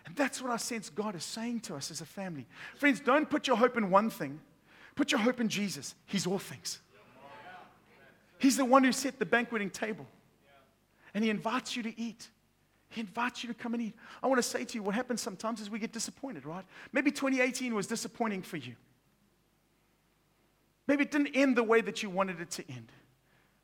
[0.06, 2.46] And that's what I sense God is saying to us as a family.
[2.76, 4.40] Friends, don't put your hope in one thing,
[4.94, 5.94] put your hope in Jesus.
[6.06, 6.80] He's all things.
[8.38, 10.06] He's the one who set the banqueting table,
[11.12, 12.28] and He invites you to eat.
[12.90, 13.94] He invites you to come and eat.
[14.22, 16.64] I want to say to you, what happens sometimes is we get disappointed, right?
[16.92, 18.76] Maybe 2018 was disappointing for you.
[20.86, 22.90] Maybe it didn't end the way that you wanted it to end.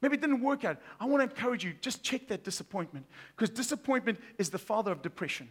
[0.05, 0.77] Maybe it didn't work out.
[1.01, 5.01] I want to encourage you, just check that disappointment because disappointment is the father of
[5.01, 5.49] depression.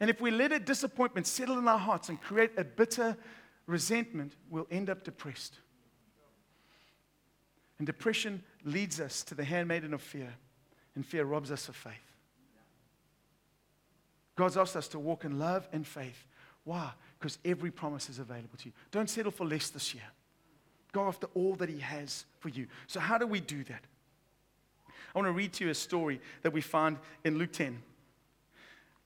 [0.00, 3.18] And if we let a disappointment settle in our hearts and create a bitter
[3.66, 5.58] resentment, we'll end up depressed.
[7.76, 10.32] And depression leads us to the handmaiden of fear,
[10.94, 11.92] and fear robs us of faith.
[14.36, 16.24] God's asked us to walk in love and faith.
[16.64, 16.92] Why?
[17.18, 18.72] because every promise is available to you.
[18.90, 20.04] Don't settle for less this year.
[20.92, 22.66] Go after all that He has for you.
[22.86, 23.84] So, how do we do that?
[24.88, 27.82] I want to read to you a story that we find in Luke 10.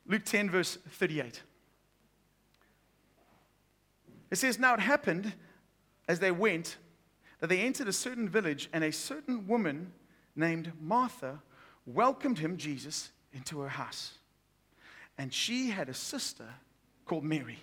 [0.07, 1.43] Luke 10, verse 38.
[4.31, 5.33] It says, Now it happened
[6.09, 6.77] as they went
[7.41, 9.93] that they entered a certain village, and a certain woman
[10.37, 11.43] named Martha
[11.87, 14.19] welcomed him, Jesus, into her house.
[15.19, 16.47] And she had a sister
[17.05, 17.59] called Mary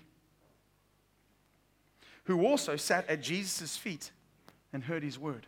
[2.26, 4.12] who also sat at Jesus' feet
[4.72, 5.48] and heard his word.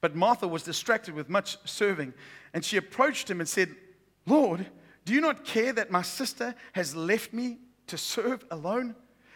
[0.00, 2.14] But Martha was distracted with much serving,
[2.52, 3.74] and she approached him and said,
[4.26, 4.66] Lord,
[5.04, 8.94] do you not care that my sister has left me to serve alone?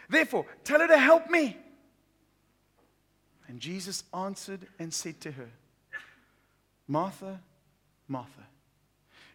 [0.09, 1.57] Therefore, tell her to help me.
[3.47, 5.49] And Jesus answered and said to her,
[6.87, 7.41] Martha,
[8.07, 8.47] Martha,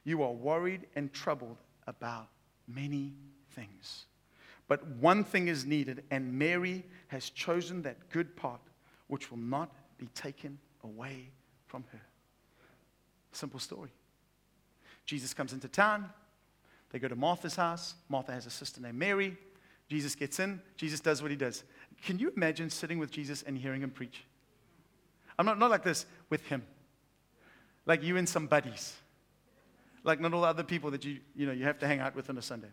[0.05, 2.29] you are worried and troubled about
[2.69, 3.13] many
[3.51, 4.05] things.
[4.69, 8.61] But one thing is needed, and Mary has chosen that good part
[9.07, 11.31] which will not be taken away
[11.67, 12.01] from her.
[13.33, 13.91] Simple story.
[15.05, 16.11] Jesus comes into town.
[16.91, 17.95] They go to Martha's house.
[18.09, 19.37] Martha has a sister named Mary.
[19.89, 20.61] Jesus gets in.
[20.77, 21.63] Jesus does what he does.
[22.03, 24.25] Can you imagine sitting with Jesus and hearing him preach?
[25.39, 26.63] I'm not, not like this with him.
[27.85, 28.97] Like you and some buddies.
[30.03, 32.17] Like not all the other people that you, you, know, you have to hang out
[32.17, 32.71] with on a Sunday.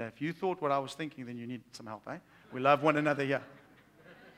[0.00, 2.16] Now, if you thought what I was thinking, then you need some help, eh?
[2.54, 3.42] We love one another here.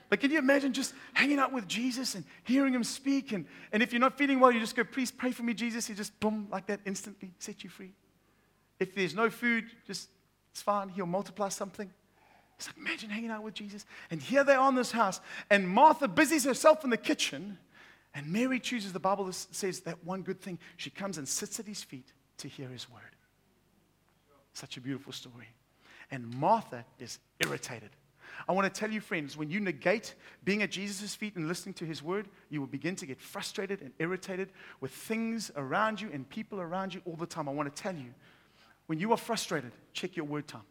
[0.08, 3.30] But can you imagine just hanging out with Jesus and hearing him speak?
[3.30, 5.86] And, and if you're not feeling well, you just go, please pray for me, Jesus.
[5.86, 7.92] He just, boom, like that, instantly set you free.
[8.80, 10.08] If there's no food, just,
[10.50, 10.88] it's fine.
[10.88, 11.88] He'll multiply something.
[12.58, 13.86] It's like, imagine hanging out with Jesus.
[14.10, 15.20] And here they are in this house.
[15.48, 17.56] And Martha busies herself in the kitchen.
[18.16, 20.58] And Mary chooses, the Bible says, that one good thing.
[20.76, 23.02] She comes and sits at his feet to hear his word.
[24.52, 25.48] Such a beautiful story.
[26.10, 27.90] And Martha is irritated.
[28.48, 31.74] I want to tell you, friends, when you negate being at Jesus' feet and listening
[31.74, 36.10] to his word, you will begin to get frustrated and irritated with things around you
[36.12, 37.48] and people around you all the time.
[37.48, 38.14] I want to tell you,
[38.86, 40.62] when you are frustrated, check your word time.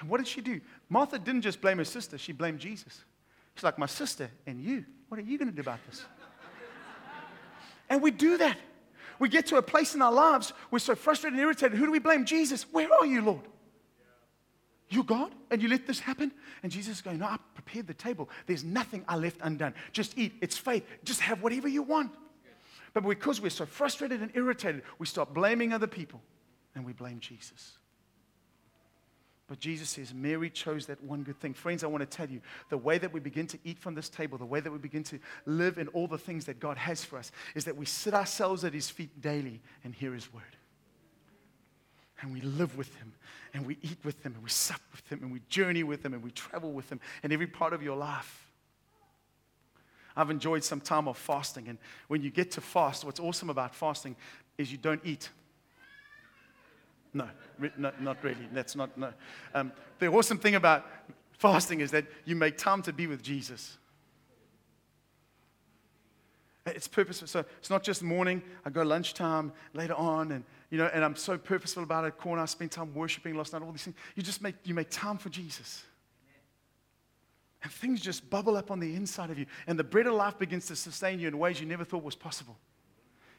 [0.00, 0.60] And what did she do?
[0.88, 3.04] Martha didn't just blame her sister, she blamed Jesus.
[3.54, 6.04] She's like, My sister and you, what are you going to do about this?
[7.88, 8.58] and we do that.
[9.18, 11.78] We get to a place in our lives, we're so frustrated and irritated.
[11.78, 12.24] Who do we blame?
[12.24, 12.64] Jesus.
[12.72, 13.42] Where are you, Lord?
[14.88, 15.34] You God?
[15.50, 16.32] And you let this happen?
[16.62, 18.28] And Jesus is going, No, I prepared the table.
[18.46, 19.74] There's nothing I left undone.
[19.92, 20.34] Just eat.
[20.40, 20.84] It's faith.
[21.04, 22.12] Just have whatever you want.
[22.92, 26.20] But because we're so frustrated and irritated, we stop blaming other people
[26.74, 27.78] and we blame Jesus.
[29.46, 31.52] But Jesus says Mary chose that one good thing.
[31.52, 34.08] Friends, I want to tell you the way that we begin to eat from this
[34.08, 37.04] table, the way that we begin to live in all the things that God has
[37.04, 40.42] for us, is that we sit ourselves at His feet daily and hear His word.
[42.22, 43.12] And we live with Him,
[43.52, 46.14] and we eat with Him, and we sup with Him, and we journey with Him,
[46.14, 48.50] and we travel with Him in every part of your life.
[50.16, 51.76] I've enjoyed some time of fasting, and
[52.08, 54.16] when you get to fast, what's awesome about fasting
[54.56, 55.28] is you don't eat.
[57.14, 57.28] No,
[57.78, 58.48] no not really.
[58.52, 59.12] That's not, no.
[59.54, 60.84] Um, the awesome thing about
[61.32, 63.78] fasting is that you make time to be with Jesus.
[66.66, 67.28] It's purposeful.
[67.28, 68.42] So it's not just morning.
[68.64, 72.16] I go lunchtime later on, and you know, and I'm so purposeful about it.
[72.16, 73.62] Corner, I spend time worshiping last night.
[73.62, 73.96] All these things.
[74.14, 75.84] You just make you make time for Jesus,
[77.62, 80.38] and things just bubble up on the inside of you, and the bread of life
[80.38, 82.56] begins to sustain you in ways you never thought was possible.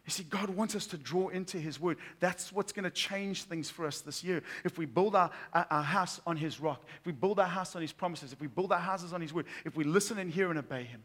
[0.05, 1.97] You see, God wants us to draw into His Word.
[2.19, 4.43] That's what's going to change things for us this year.
[4.63, 7.81] If we build our, our, house on His rock, if we build our house on
[7.81, 10.51] His promises, if we build our houses on His Word, if we listen and hear
[10.51, 11.01] and obey Him.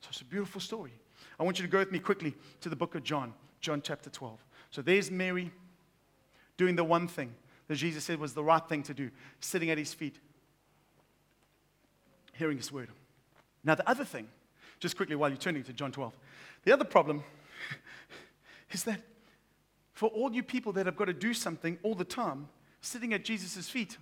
[0.00, 0.92] So it's a beautiful story.
[1.38, 4.10] I want you to go with me quickly to the book of John, John chapter
[4.10, 4.44] 12.
[4.70, 5.52] So there's Mary
[6.56, 7.32] doing the one thing
[7.68, 10.16] that Jesus said was the right thing to do, sitting at His feet,
[12.32, 12.88] hearing His Word.
[13.62, 14.26] Now, the other thing,
[14.80, 16.18] just quickly while you're turning to John 12,
[16.64, 17.22] the other problem
[18.70, 19.00] is that
[19.92, 22.48] for all you people that have got to do something all the time,
[22.80, 23.96] sitting at Jesus' feet,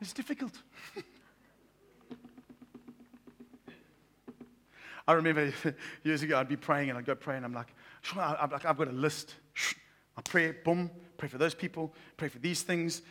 [0.00, 0.52] it's difficult.
[5.08, 5.52] I remember
[6.04, 7.68] years ago, I'd be praying and I'd go pray and I'm like,
[8.16, 9.34] I've got a list.
[10.16, 13.02] I pray, boom, pray for those people, pray for these things,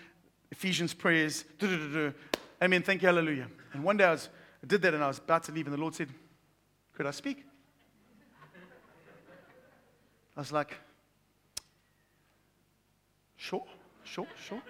[0.52, 1.46] Ephesians prayers,
[2.62, 3.48] amen, thank you, hallelujah.
[3.74, 4.30] And one day I, was,
[4.64, 6.10] I did that and I was about to leave and the Lord said,
[6.96, 7.46] could I speak?
[10.36, 10.76] I was like,
[13.38, 13.66] sure,
[14.04, 14.62] sure, sure.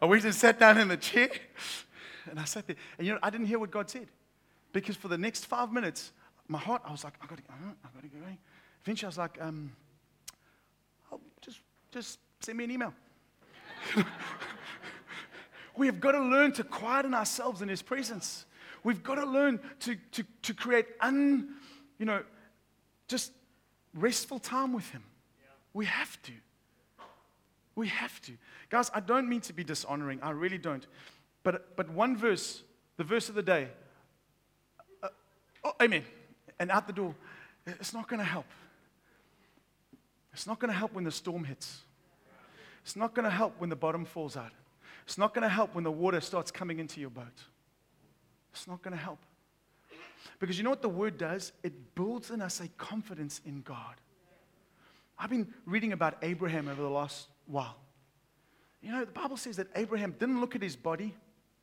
[0.00, 1.30] I went and sat down in the chair,
[2.28, 2.76] and I sat there.
[2.98, 4.08] And you know, I didn't hear what God said.
[4.72, 6.12] Because for the next five minutes,
[6.48, 8.16] my heart, I was like, I got to, I got to go.
[8.82, 9.72] Eventually, I was like, um,
[11.12, 11.60] oh, just,
[11.92, 12.94] just send me an email.
[15.76, 18.44] we have got to learn to quieten ourselves in His presence.
[18.84, 21.54] We've got to learn to, to, to create un,
[21.98, 22.22] you know,
[23.08, 23.32] just
[23.94, 25.04] restful time with Him.
[25.40, 25.48] Yeah.
[25.72, 26.32] We have to.
[27.74, 28.32] We have to.
[28.70, 30.20] Guys, I don't mean to be dishonoring.
[30.22, 30.86] I really don't.
[31.42, 32.62] But, but one verse,
[32.96, 33.68] the verse of the day,
[35.02, 35.08] uh,
[35.64, 36.04] oh, amen.
[36.58, 37.14] And out the door,
[37.66, 38.46] it's not going to help.
[40.32, 41.80] It's not going to help when the storm hits.
[42.82, 44.52] It's not going to help when the bottom falls out.
[45.04, 47.44] It's not going to help when the water starts coming into your boat.
[48.52, 49.18] It's not going to help.
[50.38, 51.52] Because you know what the word does?
[51.62, 53.96] It builds in us a confidence in God.
[55.18, 57.76] I've been reading about Abraham over the last while.
[58.82, 61.14] You know, the Bible says that Abraham didn't look at his body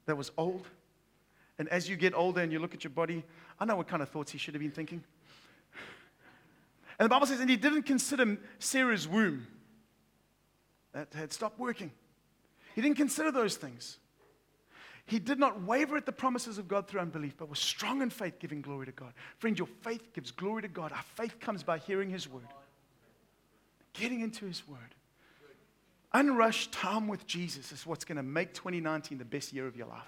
[0.05, 0.67] that was old.
[1.57, 3.23] And as you get older and you look at your body,
[3.59, 5.03] I know what kind of thoughts he should have been thinking.
[6.97, 9.47] And the Bible says, and he didn't consider Sarah's womb
[10.93, 11.91] that had stopped working.
[12.75, 13.97] He didn't consider those things.
[15.05, 18.09] He did not waver at the promises of God through unbelief, but was strong in
[18.09, 19.13] faith, giving glory to God.
[19.37, 20.91] Friend, your faith gives glory to God.
[20.91, 22.47] Our faith comes by hearing His word,
[23.93, 24.95] getting into His word.
[26.13, 29.87] Unrushed time with Jesus is what's going to make 2019 the best year of your
[29.87, 30.01] life.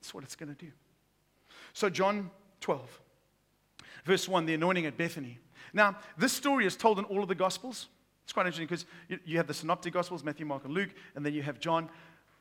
[0.00, 0.72] That's what it's going to do.
[1.72, 2.30] So, John
[2.60, 3.00] 12,
[4.04, 5.38] verse 1, the anointing at Bethany.
[5.72, 7.88] Now, this story is told in all of the Gospels.
[8.24, 8.86] It's quite interesting because
[9.24, 11.88] you have the synoptic Gospels, Matthew, Mark, and Luke, and then you have John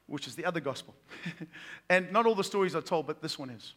[0.07, 0.95] which is the other gospel.
[1.89, 3.73] and not all the stories are told, but this one is.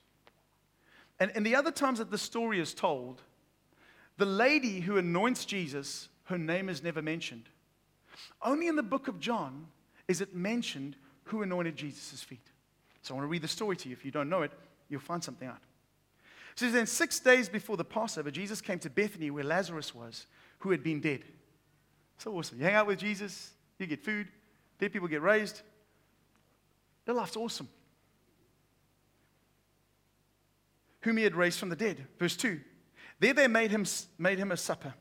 [1.21, 3.23] And, and the other times that the story is told,
[4.19, 7.49] the lady who anoints Jesus, her name is never mentioned.
[8.43, 9.67] Only in the book of John
[10.07, 12.51] is it mentioned who anointed Jesus' feet.
[13.03, 13.95] So I want to read the story to you.
[13.95, 14.53] If you don't know it,
[14.89, 15.61] you'll find something out.
[16.53, 20.27] It says, Then six days before the Passover, Jesus came to Bethany where Lazarus was,
[20.59, 21.23] who had been dead.
[22.19, 22.59] So awesome.
[22.59, 24.29] You hang out with Jesus, you get food,
[24.81, 25.63] dead people get raised,
[27.09, 27.71] their life's awesome.
[31.01, 32.07] Whom he had raised from the dead.
[32.19, 32.61] Verse 2.
[33.19, 33.87] There they made him,
[34.19, 34.93] made him a supper.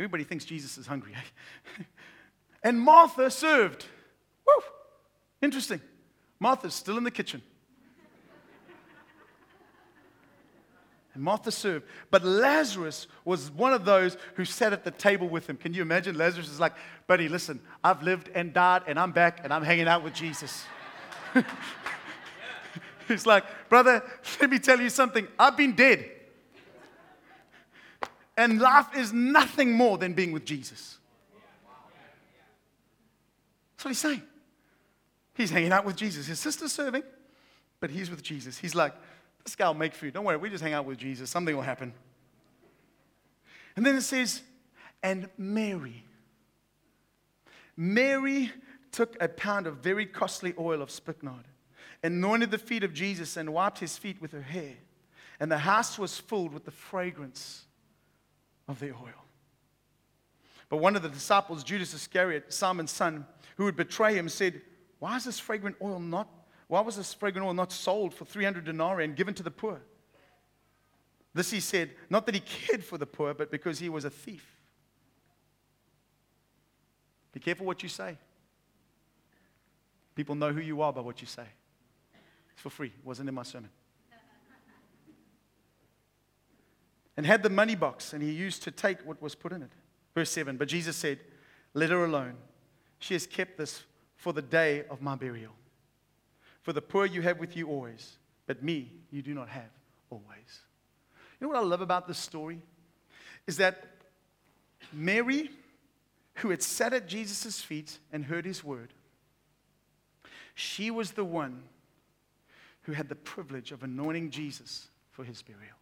[0.00, 1.12] Everybody thinks Jesus is hungry.
[1.14, 1.82] Eh?
[2.62, 3.84] and Martha served.
[4.46, 4.64] Woo!
[5.42, 5.82] Interesting.
[6.40, 7.42] Martha's still in the kitchen.
[11.12, 11.84] And Martha served.
[12.10, 15.58] But Lazarus was one of those who sat at the table with him.
[15.58, 16.16] Can you imagine?
[16.16, 16.72] Lazarus is like,
[17.06, 20.64] buddy, listen, I've lived and died, and I'm back, and I'm hanging out with Jesus.
[23.08, 24.02] He's like, brother,
[24.40, 25.26] let me tell you something.
[25.38, 26.10] I've been dead.
[28.36, 30.98] And life is nothing more than being with Jesus.
[33.72, 34.22] That's what he's saying.
[35.34, 36.26] He's hanging out with Jesus.
[36.26, 37.02] His sister's serving,
[37.80, 38.58] but he's with Jesus.
[38.58, 38.92] He's like,
[39.44, 40.14] this guy will make food.
[40.14, 41.30] Don't worry, we just hang out with Jesus.
[41.30, 41.94] Something will happen.
[43.76, 44.42] And then it says,
[45.02, 46.04] and Mary.
[47.76, 48.50] Mary
[48.92, 51.46] took a pound of very costly oil of spikenard,
[52.02, 54.74] anointed the feet of Jesus, and wiped his feet with her hair.
[55.40, 57.64] And the house was filled with the fragrance
[58.66, 59.24] of the oil.
[60.68, 63.26] But one of the disciples, Judas Iscariot, Simon's son,
[63.56, 64.60] who would betray him, said,
[64.98, 66.28] Why is this fragrant oil not
[66.68, 69.80] why was this fragrant oil not sold for 300 denarii and given to the poor?
[71.34, 74.10] This he said, not that he cared for the poor, but because he was a
[74.10, 74.56] thief.
[77.32, 78.18] Be careful what you say.
[80.18, 81.44] People know who you are by what you say.
[82.50, 83.70] It's for free, it wasn't in my sermon.
[87.16, 89.70] and had the money box, and he used to take what was put in it.
[90.16, 91.20] Verse 7 But Jesus said,
[91.72, 92.34] Let her alone.
[92.98, 93.84] She has kept this
[94.16, 95.52] for the day of my burial.
[96.62, 99.70] For the poor you have with you always, but me you do not have
[100.10, 100.62] always.
[101.38, 102.60] You know what I love about this story?
[103.46, 103.84] Is that
[104.92, 105.52] Mary,
[106.38, 108.94] who had sat at Jesus' feet and heard his word,
[110.58, 111.62] she was the one
[112.82, 115.76] who had the privilege of anointing Jesus for his burial.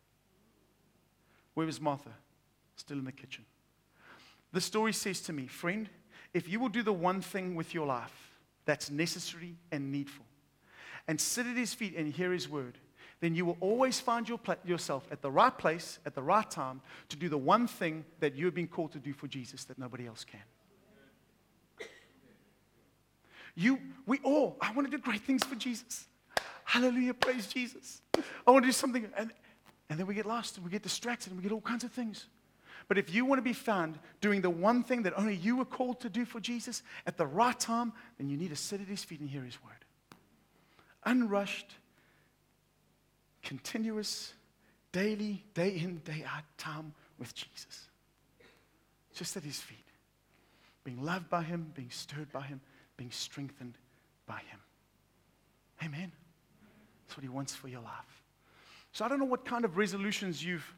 [1.55, 2.11] Where was Martha?
[2.77, 3.47] Still in the kitchen.
[4.53, 5.89] The story says to me, friend,
[6.35, 8.35] if you will do the one thing with your life
[8.67, 10.27] that's necessary and needful,
[11.09, 12.77] and sit at his feet and hear his word,
[13.21, 16.83] then you will always find your yourself at the right place at the right time
[17.09, 19.79] to do the one thing that you have been called to do for Jesus that
[19.79, 20.43] nobody else can.
[23.57, 26.07] You, we all, I want to do great things for Jesus.
[26.65, 28.03] Hallelujah, praise Jesus.
[28.47, 29.09] I want to do something.
[29.17, 29.33] And,
[29.89, 31.91] and then we get lost and we get distracted and we get all kinds of
[31.91, 32.27] things.
[32.89, 35.65] But if you want to be found doing the one thing that only you were
[35.65, 38.87] called to do for Jesus at the right time, then you need to sit at
[38.87, 39.73] his feet and hear his word
[41.07, 41.73] unrushed,
[43.43, 44.35] continuous,
[44.91, 47.89] daily, day in, day out time with Jesus.
[49.15, 49.79] Just at his feet.
[50.85, 52.61] Being loved by him, being stirred by him,
[52.97, 53.79] being strengthened
[54.27, 54.61] by him.
[55.85, 56.13] Amen.
[57.07, 58.23] That's what he wants for your life.
[58.93, 60.75] So I don't know what kind of resolutions you've,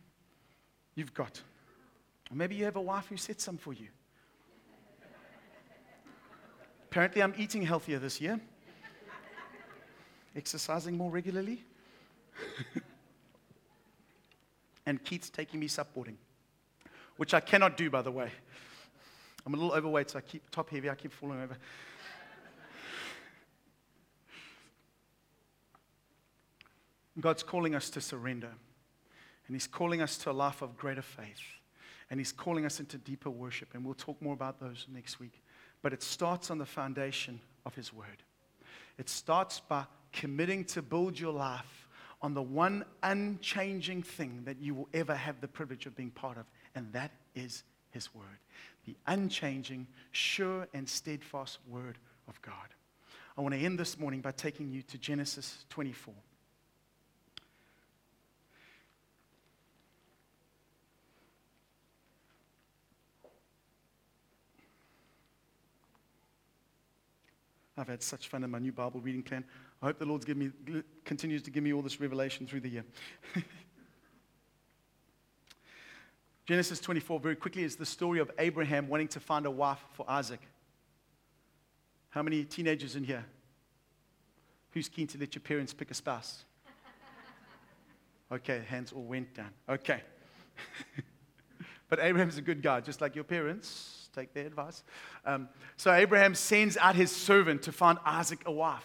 [0.94, 1.40] you've got.
[2.32, 3.86] Maybe you have a wife who set some for you.
[6.90, 8.40] Apparently, I'm eating healthier this year
[10.38, 11.64] exercising more regularly.
[14.86, 16.14] and Keith's taking me supboarding,
[17.16, 18.30] which I cannot do, by the way.
[19.44, 21.56] I'm a little overweight, so I keep top heavy, I keep falling over.
[27.20, 28.52] God's calling us to surrender.
[29.46, 31.40] And He's calling us to a life of greater faith.
[32.10, 33.70] And He's calling us into deeper worship.
[33.74, 35.42] And we'll talk more about those next week.
[35.82, 38.22] But it starts on the foundation of His Word.
[38.98, 41.88] It starts by committing to build your life
[42.20, 46.36] on the one unchanging thing that you will ever have the privilege of being part
[46.36, 48.24] of, and that is His Word.
[48.86, 52.54] The unchanging, sure, and steadfast Word of God.
[53.36, 56.12] I want to end this morning by taking you to Genesis 24.
[67.78, 69.44] I've had such fun in my new Bible reading plan.
[69.80, 70.24] I hope the Lord
[71.04, 72.84] continues to give me all this revelation through the year.
[76.46, 80.04] Genesis 24, very quickly, is the story of Abraham wanting to find a wife for
[80.08, 80.40] Isaac.
[82.10, 83.24] How many teenagers in here?
[84.72, 86.44] Who's keen to let your parents pick a spouse?
[88.30, 89.50] Okay, hands all went down.
[89.68, 90.02] Okay.
[91.88, 93.97] but Abraham's a good guy, just like your parents.
[94.18, 94.82] Take their advice.
[95.24, 98.84] Um, so Abraham sends out his servant to find Isaac a wife.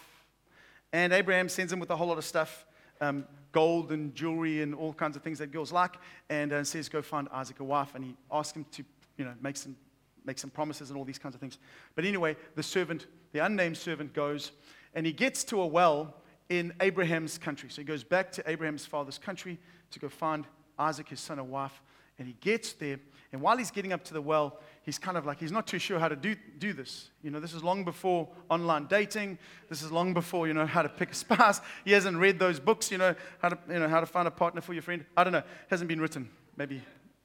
[0.92, 2.68] And Abraham sends him with a whole lot of stuff
[3.02, 5.96] um, gold and jewelry and all kinds of things that girls like,
[6.30, 7.96] and uh, says, Go find Isaac a wife.
[7.96, 8.84] And he asks him to
[9.18, 9.76] you know, make, some,
[10.24, 11.58] make some promises and all these kinds of things.
[11.96, 14.52] But anyway, the servant, the unnamed servant, goes
[14.94, 16.14] and he gets to a well
[16.50, 17.70] in Abraham's country.
[17.72, 19.58] So he goes back to Abraham's father's country
[19.90, 20.46] to go find
[20.78, 21.82] Isaac, his son, a wife.
[22.20, 23.00] And he gets there,
[23.34, 25.80] and while he's getting up to the well, he's kind of like, he's not too
[25.80, 27.10] sure how to do, do this.
[27.24, 29.40] You know, this is long before online dating.
[29.70, 31.60] This is long before, you know, how to pick a spouse.
[31.84, 34.32] He hasn't read those books, you know, how to, you know, how to find a
[34.32, 35.04] partner for your friend.
[35.18, 35.40] I don't know.
[35.40, 36.30] It hasn't been written.
[36.56, 36.80] Maybe,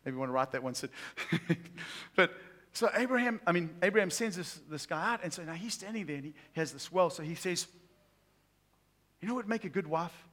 [0.04, 0.90] maybe you want to write that one, Sid.
[2.16, 2.32] but
[2.72, 6.06] so Abraham, I mean, Abraham sends this, this guy out, and so now he's standing
[6.06, 7.10] there, and he has this well.
[7.10, 7.66] So he says,
[9.20, 10.26] you know what would make a good wife?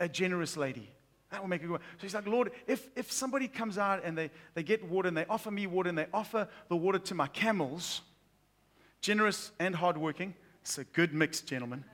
[0.00, 0.88] A generous lady.
[1.30, 1.80] That will make a good one.
[1.98, 5.16] So he's like, Lord, if, if somebody comes out and they, they get water and
[5.16, 8.00] they offer me water and they offer the water to my camels,
[9.00, 11.84] generous and hardworking, it's a good mix, gentlemen.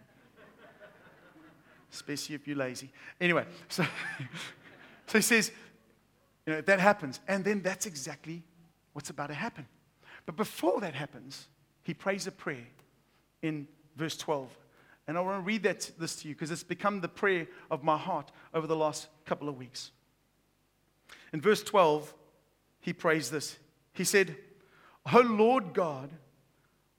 [1.92, 2.90] Especially if you're lazy.
[3.20, 3.84] Anyway, so,
[5.06, 5.50] so he says,
[6.46, 8.42] you know, that happens, and then that's exactly
[8.92, 9.66] what's about to happen.
[10.26, 11.48] But before that happens,
[11.82, 12.66] he prays a prayer
[13.42, 14.50] in verse 12
[15.06, 17.82] and I want to read that, this to you because it's become the prayer of
[17.82, 19.90] my heart over the last couple of weeks.
[21.32, 22.14] In verse 12,
[22.80, 23.58] he prays this.
[23.92, 24.36] He said,
[25.12, 26.10] O Lord God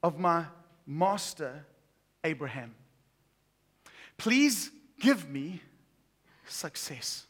[0.03, 0.45] of my
[0.85, 1.65] master
[2.23, 2.75] Abraham,
[4.17, 5.61] please give me
[6.45, 7.25] success.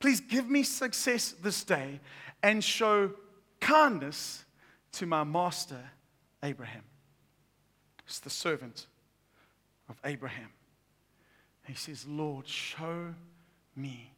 [0.00, 2.00] Please give me success this day
[2.42, 3.12] and show
[3.60, 4.44] kindness
[4.92, 5.80] to my master
[6.42, 6.82] Abraham.
[8.06, 8.86] It's the servant
[9.92, 10.48] of Abraham.
[11.66, 13.14] He says, Lord, show
[13.76, 14.10] me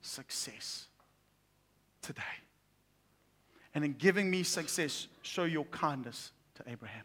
[0.00, 0.86] success
[2.00, 2.22] today.
[3.74, 7.04] And in giving me success, show your kindness to Abraham.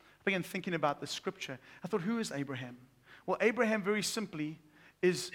[0.00, 1.58] I began thinking about the scripture.
[1.84, 2.78] I thought, who is Abraham?
[3.26, 4.58] Well, Abraham, very simply,
[5.02, 5.30] is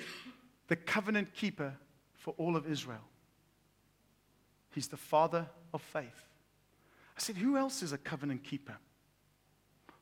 [0.68, 1.74] the covenant keeper
[2.16, 3.06] for all of Israel.
[4.74, 6.28] He's the father of faith.
[7.16, 8.76] I said, who else is a covenant keeper?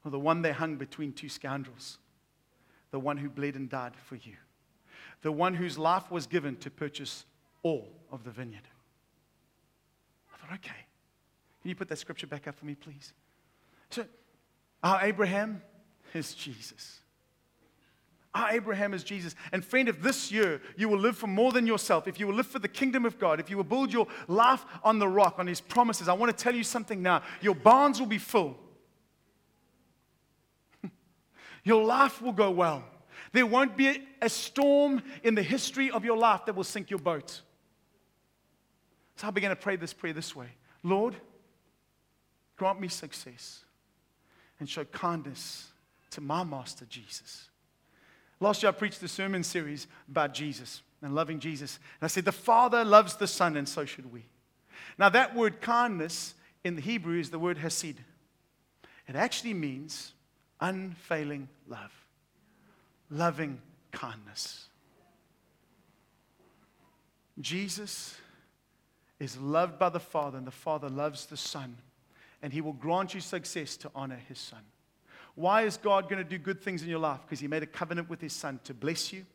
[0.04, 2.00] Well, the one they hung between two scoundrels
[2.94, 4.36] the one who bled and died for you,
[5.24, 7.26] the one whose life was given to purchase
[7.64, 8.68] all of the vineyard.
[10.32, 10.86] I thought, okay.
[11.64, 13.14] Can you put that scripture back up for me, please?
[13.90, 14.06] So,
[14.84, 15.64] our Abraham
[16.14, 17.00] is Jesus.
[18.36, 19.34] Our Abraham is Jesus.
[19.52, 22.36] And friend, if this year you will live for more than yourself, if you will
[22.36, 25.40] live for the kingdom of God, if you will build your life on the rock,
[25.40, 27.24] on his promises, I want to tell you something now.
[27.42, 28.60] Your barns will be full.
[31.64, 32.84] Your life will go well.
[33.32, 37.00] There won't be a storm in the history of your life that will sink your
[37.00, 37.42] boat.
[39.16, 40.50] So I began to pray this prayer this way
[40.84, 41.16] Lord,
[42.58, 43.64] grant me success
[44.60, 45.68] and show kindness
[46.12, 47.50] to my master Jesus.
[48.40, 51.80] Last year I preached a sermon series about Jesus and loving Jesus.
[52.00, 54.26] And I said, The Father loves the Son, and so should we.
[54.98, 57.96] Now, that word kindness in the Hebrew is the word hesed.
[59.08, 60.13] It actually means
[60.64, 61.92] unfailing love,
[63.12, 63.60] loving
[63.92, 64.68] kindness.
[67.42, 68.16] Jesus
[69.20, 71.76] is loved by the Father, and the Father loves the Son,
[72.42, 74.62] and He will grant you success to honor His Son.
[75.36, 77.20] Why is God going to do good things in your life?
[77.26, 79.26] Because He made a covenant with His Son to bless you.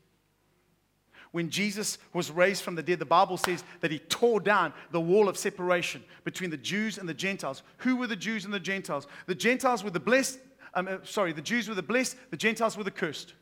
[1.33, 5.01] When Jesus was raised from the dead, the Bible says that He tore down the
[5.01, 7.63] wall of separation between the Jews and the Gentiles.
[7.79, 9.07] Who were the Jews and the Gentiles?
[9.27, 10.39] The Gentiles were the blessed,
[10.75, 13.35] um, uh, sorry, the Jews were the blessed, the Gentiles were the cursed.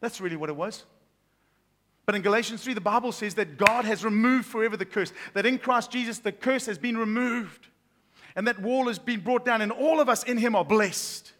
[0.00, 0.84] That's really what it was.
[2.06, 5.46] But in Galatians 3, the Bible says that God has removed forever the curse, that
[5.46, 7.68] in Christ Jesus, the curse has been removed,
[8.34, 11.32] and that wall has been brought down, and all of us in Him are blessed.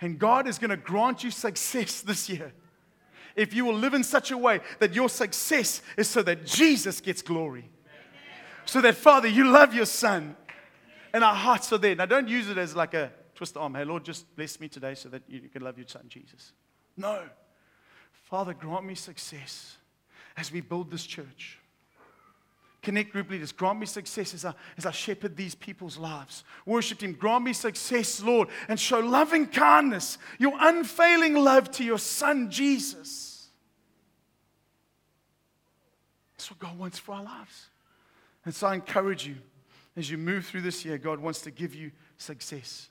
[0.00, 2.52] And God is going to grant you success this year.
[3.36, 7.00] If you will live in such a way that your success is so that Jesus
[7.00, 7.70] gets glory.
[8.64, 10.36] So that, Father, you love your Son,
[11.12, 11.94] and our hearts are there.
[11.94, 13.10] Now, don't use it as like a
[13.40, 13.74] twist the arm.
[13.74, 16.52] Hey, Lord, just bless me today so that you can love your son, Jesus.
[16.94, 17.22] No.
[18.24, 19.78] Father, grant me success
[20.36, 21.58] as we build this church.
[22.82, 26.44] Connect group leaders, grant me success as I, as I shepherd these people's lives.
[26.66, 31.98] Worship Him, grant me success, Lord, and show loving kindness, your unfailing love to your
[31.98, 33.48] Son, Jesus.
[36.36, 37.68] That's what God wants for our lives.
[38.44, 39.36] And so I encourage you
[39.96, 42.89] as you move through this year, God wants to give you success.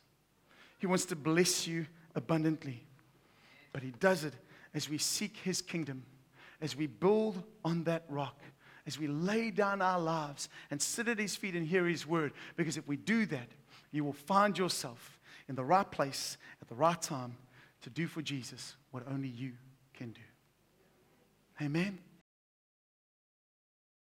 [0.80, 2.84] He wants to bless you abundantly.
[3.72, 4.34] But He does it
[4.74, 6.04] as we seek His kingdom,
[6.62, 8.42] as we build on that rock,
[8.88, 12.34] as we lay down our lives and sit at His feet and hear His word.
[12.56, 13.50] Because if we do that,
[13.92, 17.36] you will find yourself in the right place at the right time
[17.82, 19.52] to do for Jesus what only you
[19.94, 20.22] can do.
[21.62, 22.00] Amen.